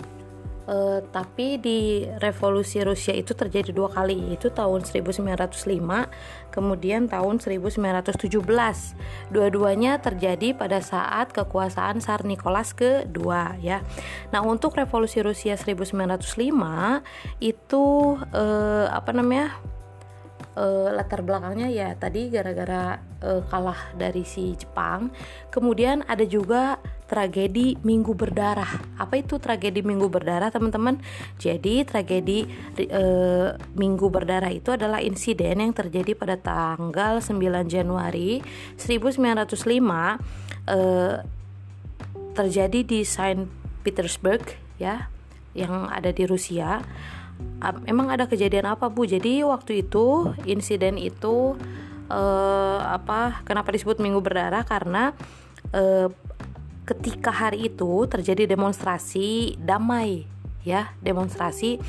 Uh, 0.64 1.04
tapi 1.12 1.60
di 1.60 2.08
revolusi 2.24 2.80
Rusia 2.80 3.12
itu 3.12 3.36
terjadi 3.36 3.68
dua 3.68 3.92
kali 3.92 4.16
yaitu 4.32 4.48
tahun 4.48 4.88
1905 4.88 5.60
kemudian 6.48 7.04
tahun 7.04 7.36
1917 7.36 8.32
dua-duanya 9.28 10.00
terjadi 10.00 10.56
pada 10.56 10.80
saat 10.80 11.36
kekuasaan 11.36 12.00
Tsar 12.00 12.24
Nicholas 12.24 12.72
kedua 12.72 13.60
ya 13.60 13.84
nah 14.32 14.40
untuk 14.40 14.80
revolusi 14.80 15.20
Rusia 15.20 15.52
1905 15.60 16.24
itu 17.44 17.84
uh, 18.32 18.88
apa 18.88 19.12
namanya 19.12 19.60
uh, 20.56 20.90
latar 20.94 21.22
belakangnya 21.22 21.68
ya 21.70 21.88
tadi 21.94 22.30
gara-gara 22.30 22.98
uh, 23.22 23.42
kalah 23.46 23.94
dari 23.94 24.22
si 24.26 24.54
Jepang. 24.54 25.10
Kemudian 25.50 26.02
ada 26.06 26.22
juga 26.26 26.78
tragedi 27.04 27.76
Minggu 27.84 28.16
Berdarah. 28.16 28.98
Apa 28.98 29.20
itu 29.20 29.36
tragedi 29.36 29.84
Minggu 29.84 30.08
Berdarah, 30.08 30.48
teman-teman? 30.48 30.98
Jadi 31.36 31.84
tragedi 31.84 32.48
uh, 32.90 33.54
Minggu 33.76 34.08
Berdarah 34.08 34.50
itu 34.50 34.72
adalah 34.72 35.04
insiden 35.04 35.60
yang 35.60 35.72
terjadi 35.76 36.16
pada 36.16 36.40
tanggal 36.40 37.20
9 37.20 37.38
Januari 37.68 38.40
1905 38.80 39.54
uh, 40.66 41.14
terjadi 42.34 42.80
di 42.82 43.00
Saint 43.06 43.46
Petersburg 43.86 44.42
ya 44.80 45.06
yang 45.54 45.86
ada 45.86 46.10
di 46.10 46.26
Rusia 46.26 46.82
emang 47.88 48.12
ada 48.12 48.28
kejadian 48.28 48.68
apa 48.76 48.92
bu? 48.92 49.08
Jadi 49.08 49.40
waktu 49.46 49.86
itu 49.86 50.34
insiden 50.44 51.00
itu 51.00 51.56
uh, 52.12 52.80
apa 52.84 53.42
kenapa 53.48 53.72
disebut 53.72 54.00
minggu 54.00 54.20
berdarah? 54.20 54.64
Karena 54.68 55.16
uh, 55.72 56.08
ketika 56.84 57.32
hari 57.32 57.72
itu 57.72 58.04
terjadi 58.04 58.44
demonstrasi 58.44 59.56
damai 59.56 60.28
ya 60.64 60.96
demonstrasi 61.04 61.80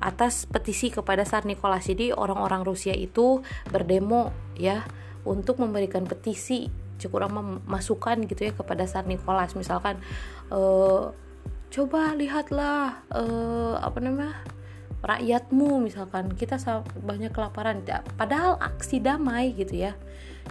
atas 0.00 0.46
petisi 0.46 0.88
kepada 0.90 1.26
Tsar 1.26 1.44
Nicholas. 1.44 1.86
Jadi 1.86 2.14
orang-orang 2.14 2.64
Rusia 2.64 2.94
itu 2.94 3.42
berdemo 3.68 4.32
ya 4.56 4.86
untuk 5.28 5.60
memberikan 5.60 6.08
petisi 6.08 6.72
cukup 7.00 7.32
masukan 7.68 8.24
gitu 8.24 8.48
ya 8.48 8.52
kepada 8.56 8.88
Tsar 8.88 9.04
Nicholas. 9.04 9.52
Misalkan 9.58 10.00
uh, 10.48 11.12
coba 11.70 12.18
lihatlah 12.18 13.06
uh, 13.14 13.78
apa 13.78 13.98
namanya 14.02 14.34
rakyatmu 15.00 15.84
misalkan. 15.84 16.32
Kita 16.34 16.56
banyak 17.00 17.32
kelaparan. 17.32 17.84
Padahal 18.16 18.56
aksi 18.60 19.00
damai 19.00 19.52
gitu 19.56 19.88
ya. 19.88 19.92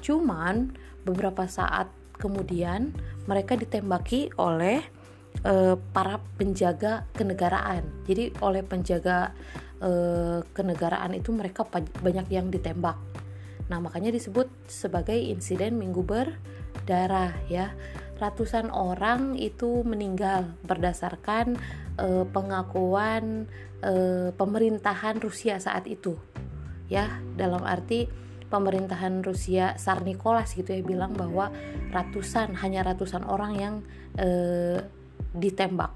Cuman 0.02 0.74
beberapa 1.06 1.48
saat 1.50 1.90
kemudian 2.20 2.92
mereka 3.26 3.56
ditembaki 3.56 4.30
oleh 4.36 4.84
uh, 5.48 5.76
para 5.96 6.20
penjaga 6.36 7.08
kenegaraan. 7.16 7.88
Jadi 8.06 8.36
oleh 8.44 8.62
penjaga 8.66 9.32
uh, 9.80 10.44
kenegaraan 10.52 11.16
itu 11.16 11.32
mereka 11.32 11.64
banyak 12.04 12.28
yang 12.30 12.52
ditembak. 12.52 13.00
Nah 13.70 13.80
makanya 13.80 14.12
disebut 14.12 14.50
sebagai 14.68 15.16
insiden 15.16 15.80
minggu 15.80 16.04
berdarah 16.04 17.34
ya. 17.48 17.72
Ratusan 18.20 18.68
orang 18.68 19.40
itu 19.40 19.80
meninggal 19.88 20.52
berdasarkan 20.68 21.56
uh, 21.96 22.28
pengakuan 22.28 23.48
uh, 23.84 24.30
pemerintahan 24.34 25.20
Rusia 25.20 25.60
saat 25.60 25.86
itu 25.88 26.16
ya 26.90 27.22
dalam 27.38 27.62
arti 27.64 28.10
pemerintahan 28.50 29.22
Rusia 29.22 29.78
Tsar 29.78 30.02
Nicholas 30.02 30.58
gitu 30.58 30.74
ya 30.74 30.82
bilang 30.82 31.14
bahwa 31.14 31.54
ratusan 31.94 32.58
hanya 32.60 32.82
ratusan 32.82 33.22
orang 33.30 33.54
yang 33.56 33.76
uh, 34.18 34.82
ditembak 35.38 35.94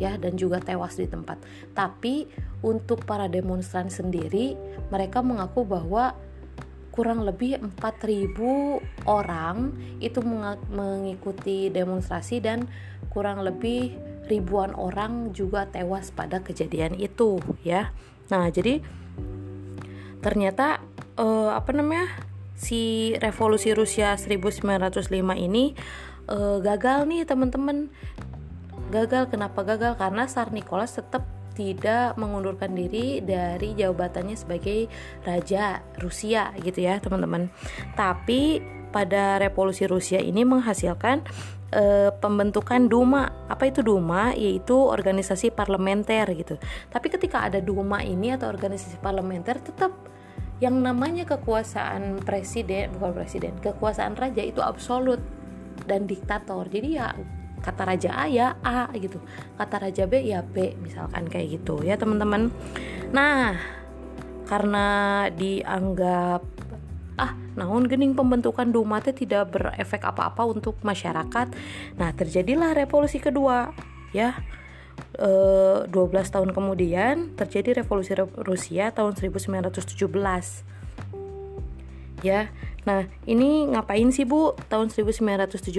ya 0.00 0.16
dan 0.16 0.40
juga 0.40 0.58
tewas 0.58 0.96
di 0.96 1.04
tempat. 1.04 1.36
Tapi 1.76 2.24
untuk 2.64 3.04
para 3.04 3.28
demonstran 3.28 3.92
sendiri 3.92 4.56
mereka 4.88 5.20
mengaku 5.20 5.68
bahwa 5.68 6.16
kurang 6.92 7.24
lebih 7.24 7.56
4.000 7.80 8.36
orang 9.08 9.72
itu 10.00 10.20
mengikuti 10.72 11.72
demonstrasi 11.72 12.40
dan 12.40 12.68
kurang 13.08 13.40
lebih 13.44 13.96
ribuan 14.32 14.72
orang 14.72 15.36
juga 15.36 15.68
tewas 15.68 16.08
pada 16.08 16.40
kejadian 16.40 16.96
itu 16.96 17.36
ya. 17.60 17.92
Nah, 18.32 18.48
jadi 18.48 18.80
ternyata 20.24 20.80
uh, 21.20 21.52
apa 21.52 21.76
namanya? 21.76 22.32
si 22.62 23.10
revolusi 23.18 23.74
Rusia 23.74 24.14
1905 24.14 25.10
ini 25.34 25.74
uh, 26.30 26.62
gagal 26.62 27.10
nih 27.10 27.26
teman-teman. 27.26 27.90
Gagal 28.94 29.34
kenapa 29.34 29.66
gagal? 29.66 29.98
Karena 29.98 30.30
Tsar 30.30 30.54
Nicholas 30.54 30.94
tetap 30.94 31.26
tidak 31.52 32.16
mengundurkan 32.16 32.72
diri 32.72 33.20
dari 33.20 33.76
jabatannya 33.76 34.38
sebagai 34.38 34.88
raja 35.26 35.84
Rusia 36.00 36.54
gitu 36.62 36.80
ya 36.86 37.02
teman-teman. 37.02 37.52
Tapi 37.98 38.62
pada 38.92 39.40
revolusi 39.40 39.88
Rusia 39.88 40.20
ini 40.20 40.44
menghasilkan 40.44 41.24
e, 41.72 42.12
pembentukan 42.20 42.86
Duma. 42.86 43.48
Apa 43.48 43.72
itu 43.72 43.80
Duma? 43.80 44.36
Yaitu 44.36 44.76
organisasi 44.76 45.50
parlementer 45.50 46.28
gitu. 46.36 46.60
Tapi 46.92 47.08
ketika 47.08 47.48
ada 47.48 47.58
Duma 47.58 48.04
ini 48.04 48.36
atau 48.36 48.52
organisasi 48.52 49.00
parlementer 49.00 49.58
tetap 49.58 49.96
yang 50.62 50.78
namanya 50.78 51.26
kekuasaan 51.26 52.22
presiden 52.22 52.94
bukan 52.94 53.16
presiden, 53.18 53.58
kekuasaan 53.58 54.14
raja 54.14 54.44
itu 54.44 54.62
absolut 54.62 55.18
dan 55.88 56.06
diktator. 56.06 56.70
Jadi 56.70 56.88
ya 56.94 57.10
kata 57.62 57.82
raja 57.86 58.10
A 58.18 58.26
ya 58.26 58.58
A 58.60 58.90
gitu 58.98 59.22
kata 59.54 59.86
raja 59.86 60.04
B 60.10 60.26
ya 60.26 60.42
B 60.42 60.74
misalkan 60.82 61.30
kayak 61.30 61.62
gitu 61.62 61.78
ya 61.86 61.94
teman-teman 61.94 62.50
nah 63.14 63.54
karena 64.50 64.86
dianggap 65.30 66.42
ah 67.22 67.38
namun 67.54 67.86
gening 67.86 68.18
pembentukan 68.18 68.66
Duma 68.74 68.98
tidak 68.98 69.54
berefek 69.54 70.02
apa-apa 70.02 70.42
untuk 70.42 70.74
masyarakat 70.82 71.54
nah 71.94 72.10
terjadilah 72.10 72.74
revolusi 72.74 73.22
kedua 73.22 73.70
ya 74.10 74.34
e, 75.14 75.30
12 75.86 75.94
tahun 76.34 76.50
kemudian 76.50 77.38
terjadi 77.38 77.86
revolusi 77.86 78.18
Rusia 78.18 78.90
tahun 78.90 79.14
1917 79.14 79.86
ya 82.26 82.50
Nah, 82.82 83.06
ini 83.30 83.70
ngapain 83.70 84.10
sih 84.10 84.26
Bu 84.26 84.58
tahun 84.66 84.90
1917? 84.90 85.70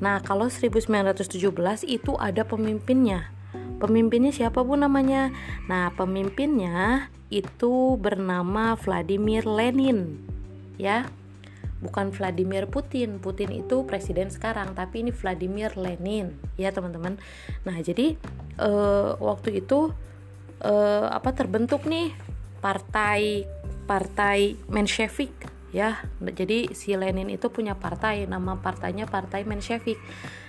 Nah, 0.00 0.24
kalau 0.24 0.48
1917 0.48 1.84
itu 1.84 2.16
ada 2.16 2.48
pemimpinnya. 2.48 3.28
Pemimpinnya 3.76 4.32
siapa 4.32 4.64
Bu 4.64 4.72
namanya? 4.80 5.28
Nah, 5.68 5.92
pemimpinnya 5.92 7.12
itu 7.28 8.00
bernama 8.00 8.72
Vladimir 8.80 9.44
Lenin. 9.44 10.24
Ya. 10.78 11.10
Bukan 11.78 12.10
Vladimir 12.10 12.66
Putin. 12.66 13.22
Putin 13.22 13.54
itu 13.54 13.86
presiden 13.86 14.34
sekarang, 14.34 14.74
tapi 14.74 15.06
ini 15.06 15.14
Vladimir 15.14 15.78
Lenin, 15.78 16.34
ya 16.58 16.74
teman-teman. 16.74 17.22
Nah, 17.62 17.78
jadi 17.78 18.18
uh, 18.58 19.14
waktu 19.22 19.62
itu 19.62 19.94
uh, 20.62 21.06
apa 21.10 21.30
terbentuk 21.34 21.86
nih 21.86 22.10
partai 22.58 23.46
partai 23.86 24.58
Menshevik 24.68 25.32
ya 25.70 26.00
jadi 26.18 26.72
si 26.72 26.96
Lenin 26.96 27.28
itu 27.28 27.52
punya 27.52 27.76
partai 27.76 28.24
nama 28.24 28.56
partainya 28.58 29.04
partai 29.04 29.44
Menshevik 29.44 30.00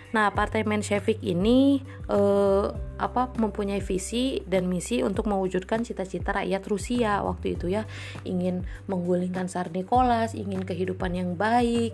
nah 0.09 0.33
partai 0.33 0.65
Menshevik 0.65 1.21
ini 1.21 1.85
eh, 2.09 2.65
apa 2.97 3.29
mempunyai 3.37 3.79
visi 3.79 4.41
dan 4.43 4.65
misi 4.65 5.05
untuk 5.05 5.29
mewujudkan 5.29 5.85
cita-cita 5.85 6.33
rakyat 6.33 6.63
Rusia 6.65 7.21
waktu 7.21 7.55
itu 7.55 7.69
ya. 7.69 7.85
Ingin 8.25 8.65
menggulingkan 8.89 9.47
Tsar 9.47 9.69
Nicholas 9.69 10.33
ingin 10.33 10.65
kehidupan 10.65 11.13
yang 11.13 11.37
baik 11.37 11.93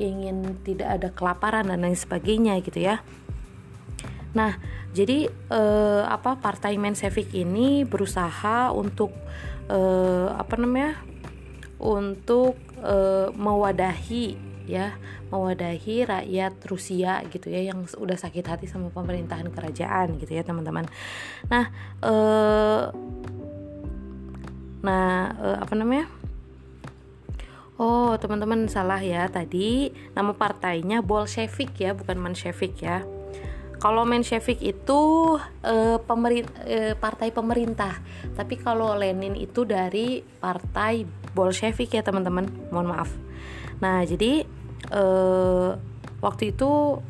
ingin 0.00 0.56
tidak 0.64 0.88
ada 1.00 1.08
kelaparan 1.12 1.68
dan 1.68 1.84
lain 1.84 1.98
sebagainya 1.98 2.62
gitu 2.62 2.78
ya. 2.78 3.02
Nah 4.32 4.56
jadi 4.94 5.28
eh, 5.30 6.02
apa 6.06 6.38
partai 6.38 6.78
Menshevik 6.78 7.34
ini 7.34 7.82
berusaha 7.82 8.70
untuk 8.70 9.10
eh, 9.68 10.28
apa 10.32 10.54
namanya 10.56 10.96
untuk 11.78 12.58
e, 12.82 12.96
mewadahi 13.34 14.47
ya 14.68 14.94
mewadahi 15.32 16.04
rakyat 16.04 16.54
Rusia 16.68 17.24
gitu 17.32 17.48
ya 17.48 17.72
yang 17.72 17.88
udah 17.88 18.14
sakit 18.20 18.44
hati 18.44 18.66
sama 18.68 18.92
pemerintahan 18.92 19.48
kerajaan 19.48 20.20
gitu 20.20 20.36
ya 20.36 20.44
teman-teman. 20.44 20.84
Nah 21.48 21.72
e, 22.04 22.14
nah 24.84 25.32
e, 25.32 25.48
apa 25.64 25.74
namanya? 25.74 26.06
Oh 27.80 28.12
teman-teman 28.20 28.68
salah 28.68 29.00
ya 29.00 29.24
tadi. 29.32 29.88
Nama 30.12 30.36
partainya 30.36 31.00
Bolshevik 31.00 31.78
ya 31.80 31.96
bukan 31.96 32.20
Menshevik 32.20 32.76
ya. 32.84 33.06
Kalau 33.78 34.02
Menshevik 34.02 34.58
itu 34.58 35.00
e, 35.62 36.02
pemerin, 36.02 36.44
e, 36.66 36.98
partai 36.98 37.30
pemerintah, 37.30 38.02
tapi 38.34 38.58
kalau 38.58 38.90
Lenin 38.98 39.38
itu 39.38 39.62
dari 39.62 40.18
partai 40.42 41.06
Bolshevik 41.30 41.94
ya 41.94 42.02
teman-teman. 42.02 42.50
Mohon 42.74 42.88
maaf. 42.90 43.10
Nah 43.78 44.02
jadi 44.02 44.42
e, 44.86 45.04
waktu 46.22 46.54
itu 46.54 47.02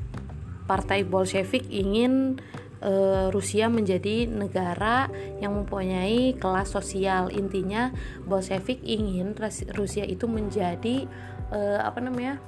partai 0.64 1.04
Bolshevik 1.04 1.68
ingin 1.68 2.40
e, 2.80 2.92
Rusia 3.32 3.68
menjadi 3.68 4.28
negara 4.28 5.08
yang 5.40 5.56
mempunyai 5.56 6.36
kelas 6.36 6.72
sosial. 6.72 7.28
Intinya 7.32 7.92
Bolshevik 8.24 8.80
ingin 8.84 9.36
Rusia 9.76 10.08
itu 10.08 10.24
menjadi 10.24 11.04
e, 11.52 11.60
apa 11.80 12.00
namanya 12.00 12.40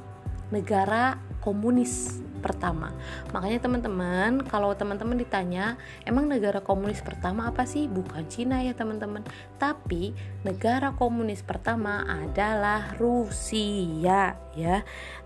negara 0.50 1.16
komunis 1.40 2.20
pertama. 2.40 2.96
Makanya 3.30 3.60
teman-teman, 3.62 4.42
kalau 4.48 4.72
teman-teman 4.72 5.20
ditanya, 5.20 5.76
emang 6.08 6.26
negara 6.26 6.64
komunis 6.64 7.04
pertama 7.04 7.46
apa 7.46 7.68
sih? 7.68 7.86
Bukan 7.86 8.26
Cina 8.26 8.64
ya 8.64 8.72
teman-teman, 8.72 9.22
tapi 9.60 10.16
negara 10.42 10.96
komunis 10.96 11.44
pertama 11.44 12.02
adalah 12.08 12.96
Rusia 12.96 14.34
ya. 14.56 14.76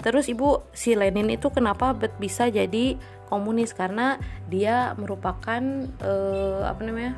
Terus 0.03 0.27
Ibu 0.29 0.75
si 0.75 0.99
Lenin 0.99 1.31
itu 1.31 1.49
kenapa 1.55 1.95
bisa 2.19 2.51
jadi 2.51 2.99
komunis 3.31 3.73
karena 3.73 4.19
dia 4.51 4.93
merupakan 4.99 5.63
uh, 6.03 6.67
apa 6.67 6.81
namanya? 6.83 7.15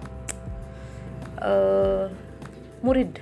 Uh, 1.36 2.08
murid 2.80 3.20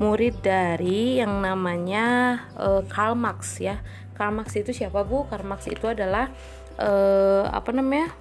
murid 0.00 0.40
dari 0.40 1.20
yang 1.20 1.44
namanya 1.44 2.40
uh, 2.56 2.80
Karl 2.88 3.12
Marx 3.12 3.60
ya. 3.60 3.84
Karl 4.20 4.36
Marx 4.36 4.52
itu 4.52 4.76
siapa 4.76 5.00
Bu? 5.00 5.24
Karl 5.32 5.48
Marx 5.48 5.64
itu 5.72 5.88
adalah 5.88 6.28
uh, 6.76 7.48
apa 7.48 7.72
namanya? 7.72 8.12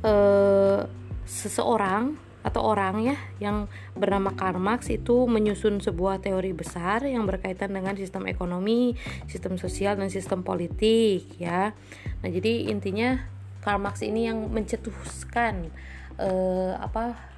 Uh, 0.00 0.88
seseorang 1.28 2.16
atau 2.40 2.64
orang 2.64 3.04
ya 3.04 3.16
yang 3.36 3.68
bernama 3.92 4.32
Karl 4.32 4.56
Marx 4.56 4.88
itu 4.88 5.28
menyusun 5.28 5.84
sebuah 5.84 6.24
teori 6.24 6.56
besar 6.56 7.04
yang 7.04 7.28
berkaitan 7.28 7.76
dengan 7.76 7.92
sistem 8.00 8.24
ekonomi, 8.24 8.96
sistem 9.28 9.60
sosial 9.60 10.00
dan 10.00 10.08
sistem 10.08 10.40
politik 10.40 11.36
ya. 11.36 11.76
Nah, 12.24 12.28
jadi 12.32 12.72
intinya 12.72 13.20
Karl 13.60 13.76
Marx 13.76 14.00
ini 14.00 14.24
yang 14.24 14.48
mencetuskan 14.48 15.68
uh, 16.16 16.80
apa 16.80 17.28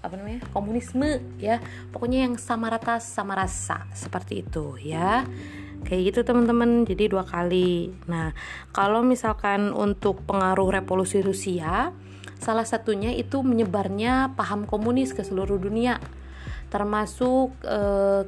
apa 0.00 0.14
namanya 0.14 0.46
komunisme 0.54 1.18
ya 1.42 1.58
pokoknya 1.90 2.30
yang 2.30 2.38
sama 2.38 2.70
rata 2.70 3.02
sama 3.02 3.34
rasa 3.34 3.90
seperti 3.90 4.46
itu 4.46 4.78
ya 4.78 5.26
kayak 5.84 6.14
gitu 6.14 6.20
teman-teman 6.24 6.88
jadi 6.88 7.12
dua 7.12 7.26
kali 7.28 7.92
nah 8.08 8.32
kalau 8.72 9.04
misalkan 9.04 9.74
untuk 9.76 10.24
pengaruh 10.24 10.70
revolusi 10.80 11.20
Rusia 11.20 11.92
salah 12.40 12.64
satunya 12.64 13.12
itu 13.12 13.44
menyebarnya 13.44 14.38
paham 14.38 14.64
komunis 14.64 15.12
ke 15.12 15.24
seluruh 15.24 15.60
dunia 15.60 16.00
termasuk 16.66 17.54
e, 17.62 17.80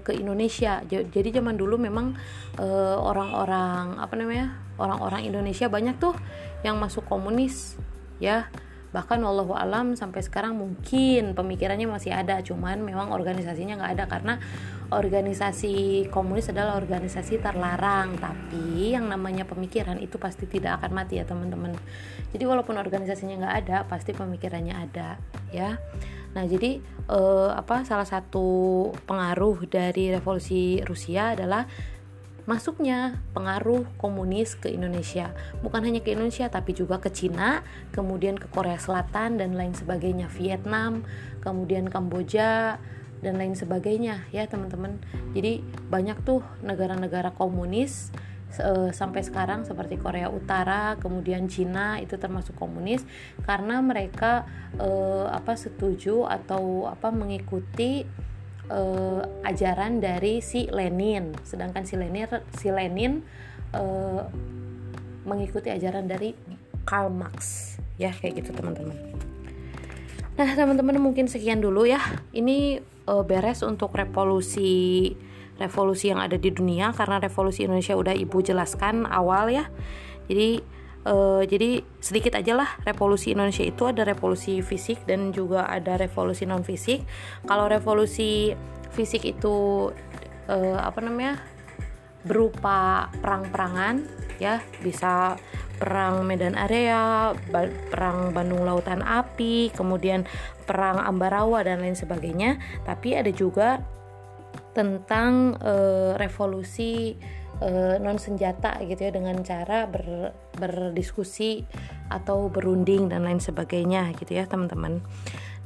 ke 0.07 0.15
Indonesia. 0.15 0.79
Jadi 0.87 1.29
zaman 1.35 1.59
dulu 1.59 1.75
memang 1.75 2.15
eh, 2.55 2.97
orang-orang 2.97 3.99
apa 3.99 4.15
namanya? 4.15 4.69
orang-orang 4.79 5.27
Indonesia 5.27 5.67
banyak 5.67 5.99
tuh 5.99 6.15
yang 6.63 6.79
masuk 6.79 7.05
komunis 7.05 7.75
ya 8.23 8.47
bahkan 8.89 9.21
wallahu 9.21 9.53
alam 9.53 9.93
sampai 9.93 10.25
sekarang 10.25 10.57
mungkin 10.57 11.37
pemikirannya 11.37 11.85
masih 11.85 12.15
ada 12.17 12.41
cuman 12.41 12.81
memang 12.81 13.13
organisasinya 13.13 13.77
nggak 13.77 13.93
ada 14.01 14.05
karena 14.09 14.35
organisasi 14.89 16.09
komunis 16.09 16.49
adalah 16.49 16.81
organisasi 16.81 17.45
terlarang 17.45 18.17
tapi 18.17 18.97
yang 18.97 19.05
namanya 19.05 19.45
pemikiran 19.45 20.01
itu 20.01 20.17
pasti 20.17 20.49
tidak 20.49 20.81
akan 20.81 20.97
mati 20.97 21.21
ya 21.21 21.29
teman-teman. 21.29 21.77
Jadi 22.33 22.45
walaupun 22.49 22.81
organisasinya 22.81 23.37
nggak 23.45 23.57
ada 23.65 23.79
pasti 23.85 24.17
pemikirannya 24.17 24.75
ada 24.75 25.21
ya. 25.53 25.77
Nah 26.33 26.45
jadi 26.49 26.81
eh, 27.09 27.51
apa 27.53 27.85
salah 27.85 28.09
satu 28.09 28.89
pengaruh 29.05 29.69
dari 29.69 30.09
revolusi 30.09 30.81
Rusia 30.85 31.37
adalah 31.37 31.69
masuknya 32.49 33.21
pengaruh 33.37 33.85
komunis 34.01 34.57
ke 34.57 34.73
Indonesia. 34.73 35.37
Bukan 35.61 35.85
hanya 35.85 36.01
ke 36.01 36.17
Indonesia 36.17 36.49
tapi 36.49 36.73
juga 36.73 36.97
ke 36.97 37.13
Cina, 37.13 37.61
kemudian 37.93 38.41
ke 38.41 38.49
Korea 38.49 38.81
Selatan 38.81 39.37
dan 39.37 39.53
lain 39.53 39.77
sebagainya, 39.77 40.33
Vietnam, 40.33 41.05
kemudian 41.45 41.93
Kamboja 41.93 42.81
dan 43.25 43.41
lain 43.41 43.55
sebagainya 43.55 44.27
ya 44.31 44.47
teman-teman. 44.47 44.99
Jadi 45.35 45.63
banyak 45.91 46.23
tuh 46.23 46.43
negara-negara 46.63 47.35
komunis 47.35 48.15
e, 48.55 48.95
sampai 48.95 49.27
sekarang 49.27 49.67
seperti 49.67 49.99
Korea 49.99 50.31
Utara, 50.31 50.95
kemudian 50.99 51.51
Cina 51.51 51.99
itu 51.99 52.15
termasuk 52.17 52.55
komunis 52.55 53.03
karena 53.43 53.83
mereka 53.83 54.47
e, 54.79 54.89
apa 55.31 55.59
setuju 55.59 56.27
atau 56.31 56.87
apa 56.87 57.11
mengikuti 57.11 58.07
uh, 58.71 59.21
ajaran 59.45 60.01
dari 60.01 60.41
si 60.45 60.69
Lenin. 60.69 61.35
Sedangkan 61.45 61.85
si 61.89 61.97
Lenin 61.97 62.29
si 62.57 62.69
Lenin 62.69 63.25
uh, 63.75 64.23
mengikuti 65.25 65.73
ajaran 65.73 66.09
dari 66.09 66.33
Karl 66.85 67.13
Marx. 67.13 67.77
Ya 67.99 68.15
kayak 68.15 68.45
gitu 68.45 68.55
teman-teman. 68.55 68.97
Nah 70.39 70.49
teman-teman 70.55 71.03
mungkin 71.03 71.27
sekian 71.27 71.59
dulu 71.59 71.85
ya. 71.89 72.01
Ini 72.31 72.81
uh, 73.09 73.25
beres 73.25 73.65
untuk 73.65 73.97
revolusi 73.97 75.17
revolusi 75.59 76.13
yang 76.15 76.23
ada 76.23 76.39
di 76.39 76.55
dunia 76.55 76.95
karena 76.95 77.19
revolusi 77.19 77.67
Indonesia 77.67 77.99
udah 77.99 78.15
ibu 78.15 78.39
jelaskan 78.45 79.09
awal 79.09 79.51
ya. 79.51 79.67
Jadi 80.31 80.63
uh, 81.09 81.43
jadi 81.43 81.83
sedikit 81.99 82.37
aja 82.39 82.55
lah 82.55 82.71
revolusi 82.85 83.33
Indonesia 83.35 83.65
itu 83.65 83.89
ada 83.89 84.05
revolusi 84.05 84.61
fisik 84.61 85.03
dan 85.09 85.33
juga 85.33 85.67
ada 85.67 85.97
revolusi 85.99 86.45
non 86.45 86.63
fisik 86.63 87.03
kalau 87.49 87.67
revolusi 87.67 88.53
fisik 88.93 89.25
itu 89.25 89.89
uh, 90.47 90.79
apa 90.79 91.01
namanya 91.01 91.41
berupa 92.27 93.09
perang-perangan 93.23 94.05
ya 94.43 94.61
bisa 94.83 95.39
perang 95.79 96.27
Medan 96.27 96.59
Area, 96.59 97.33
perang 97.89 98.35
Bandung 98.35 98.67
Lautan 98.67 99.01
Api, 99.01 99.71
kemudian 99.73 100.27
perang 100.67 100.99
Ambarawa 100.99 101.63
dan 101.63 101.81
lain 101.81 101.95
sebagainya. 101.95 102.59
Tapi 102.85 103.15
ada 103.15 103.31
juga 103.31 103.81
tentang 104.75 105.59
uh, 105.59 106.15
revolusi 106.19 107.19
uh, 107.63 107.97
non 107.99 108.19
senjata 108.19 108.79
gitu 108.87 109.09
ya 109.09 109.13
dengan 109.15 109.39
cara 109.43 109.87
ber, 109.91 110.35
berdiskusi 110.55 111.67
atau 112.09 112.49
berunding 112.49 113.11
dan 113.11 113.27
lain 113.27 113.43
sebagainya 113.43 114.15
gitu 114.19 114.39
ya 114.39 114.45
teman-teman. 114.47 115.03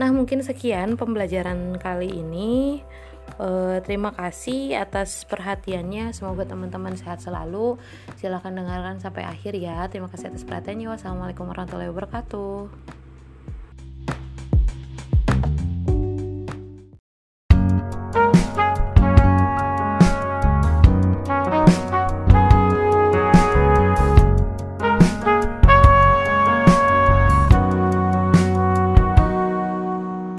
Nah 0.01 0.09
mungkin 0.11 0.41
sekian 0.41 0.97
pembelajaran 0.97 1.77
kali 1.77 2.09
ini. 2.23 2.81
Uh, 3.41 3.81
terima 3.83 4.13
kasih 4.13 4.77
atas 4.77 5.25
perhatiannya. 5.27 6.13
Semoga 6.15 6.47
teman-teman 6.47 6.95
sehat 6.95 7.25
selalu. 7.25 7.81
Silahkan 8.21 8.53
dengarkan 8.53 9.01
sampai 9.01 9.25
akhir 9.27 9.57
ya. 9.57 9.89
Terima 9.89 10.07
kasih 10.07 10.31
atas 10.31 10.45
perhatiannya. 10.47 10.93
Wassalamualaikum 10.93 11.49
warahmatullahi 11.49 11.91
wabarakatuh. 11.91 12.71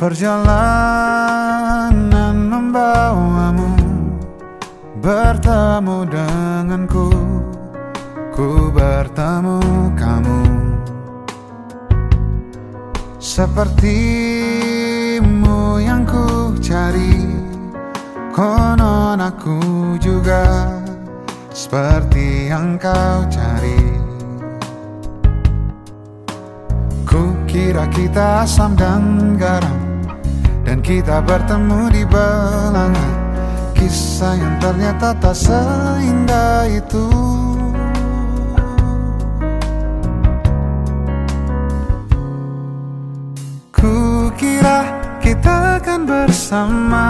Perjalanan 0.04 0.93
Bertemu 5.04 6.08
denganku 6.08 7.12
Ku 8.32 8.72
bertemu 8.72 9.60
kamu. 10.00 10.42
Sepertimu 13.20 13.84
yang 15.84 16.08
ku 16.08 16.56
cari 16.64 17.20
Konon 18.32 19.20
aku 19.20 19.60
juga. 20.00 20.72
Seperti 21.52 22.48
yang 22.48 22.80
kau 22.80 23.28
cari. 23.28 23.84
Ku 27.04 27.36
kira 27.44 27.92
kita 27.92 28.48
asam 28.48 28.72
dan 28.80 29.36
garam 29.36 30.00
dan 30.64 30.80
kita 30.80 31.20
bertemu 31.28 31.92
di 31.92 32.08
belanga 32.08 33.23
Kisah 33.84 34.40
yang 34.40 34.56
ternyata 34.64 35.12
tak 35.20 35.36
seindah 35.36 36.64
itu. 36.72 37.04
Kukira 43.76 44.88
kita 45.20 45.84
akan 45.84 46.00
bersama. 46.08 47.08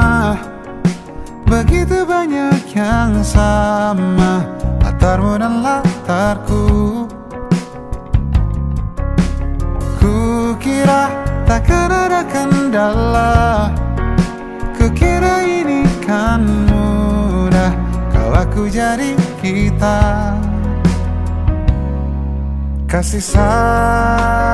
Begitu 1.46 2.10
banyak 2.10 2.66
yang 2.74 3.22
sama 3.22 4.42
Latarmu 4.82 5.38
dan 5.38 5.62
latarku. 5.62 6.66
Kukira 10.02 11.14
takkan 11.46 11.94
ada 11.94 12.26
kendala 12.26 13.70
ini 16.04 16.12
kan 16.12 16.44
mudah 16.68 17.72
Kalau 18.12 18.36
aku 18.36 18.68
jadi 18.68 19.16
kita. 19.40 20.36
Kasih 22.92 23.24
sayangmu 23.24 24.53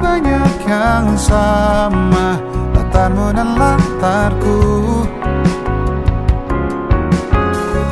banyak 0.00 0.54
yang 0.64 1.12
sama 1.20 2.40
Latarmu 2.72 3.36
dan 3.36 3.48
latarku. 3.54 4.58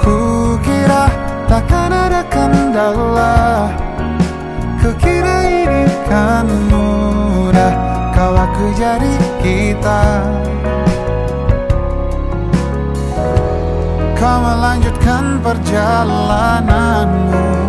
Kukira 0.01 1.13
takkan 1.47 1.93
ada 1.93 2.25
kendala 2.27 3.69
Kukira 4.81 5.45
ini 5.45 5.85
kan 6.09 6.49
mudah 6.73 7.99
Kau 8.19 8.35
aku 8.35 8.75
jadi 8.75 9.15
kita. 9.39 10.27
Kau 14.19 14.43
melanjutkan 14.43 15.39
perjalananmu. 15.39 17.68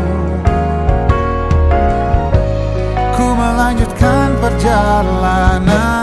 Lanjutkan 3.60 4.40
perjalanan. 4.40 5.99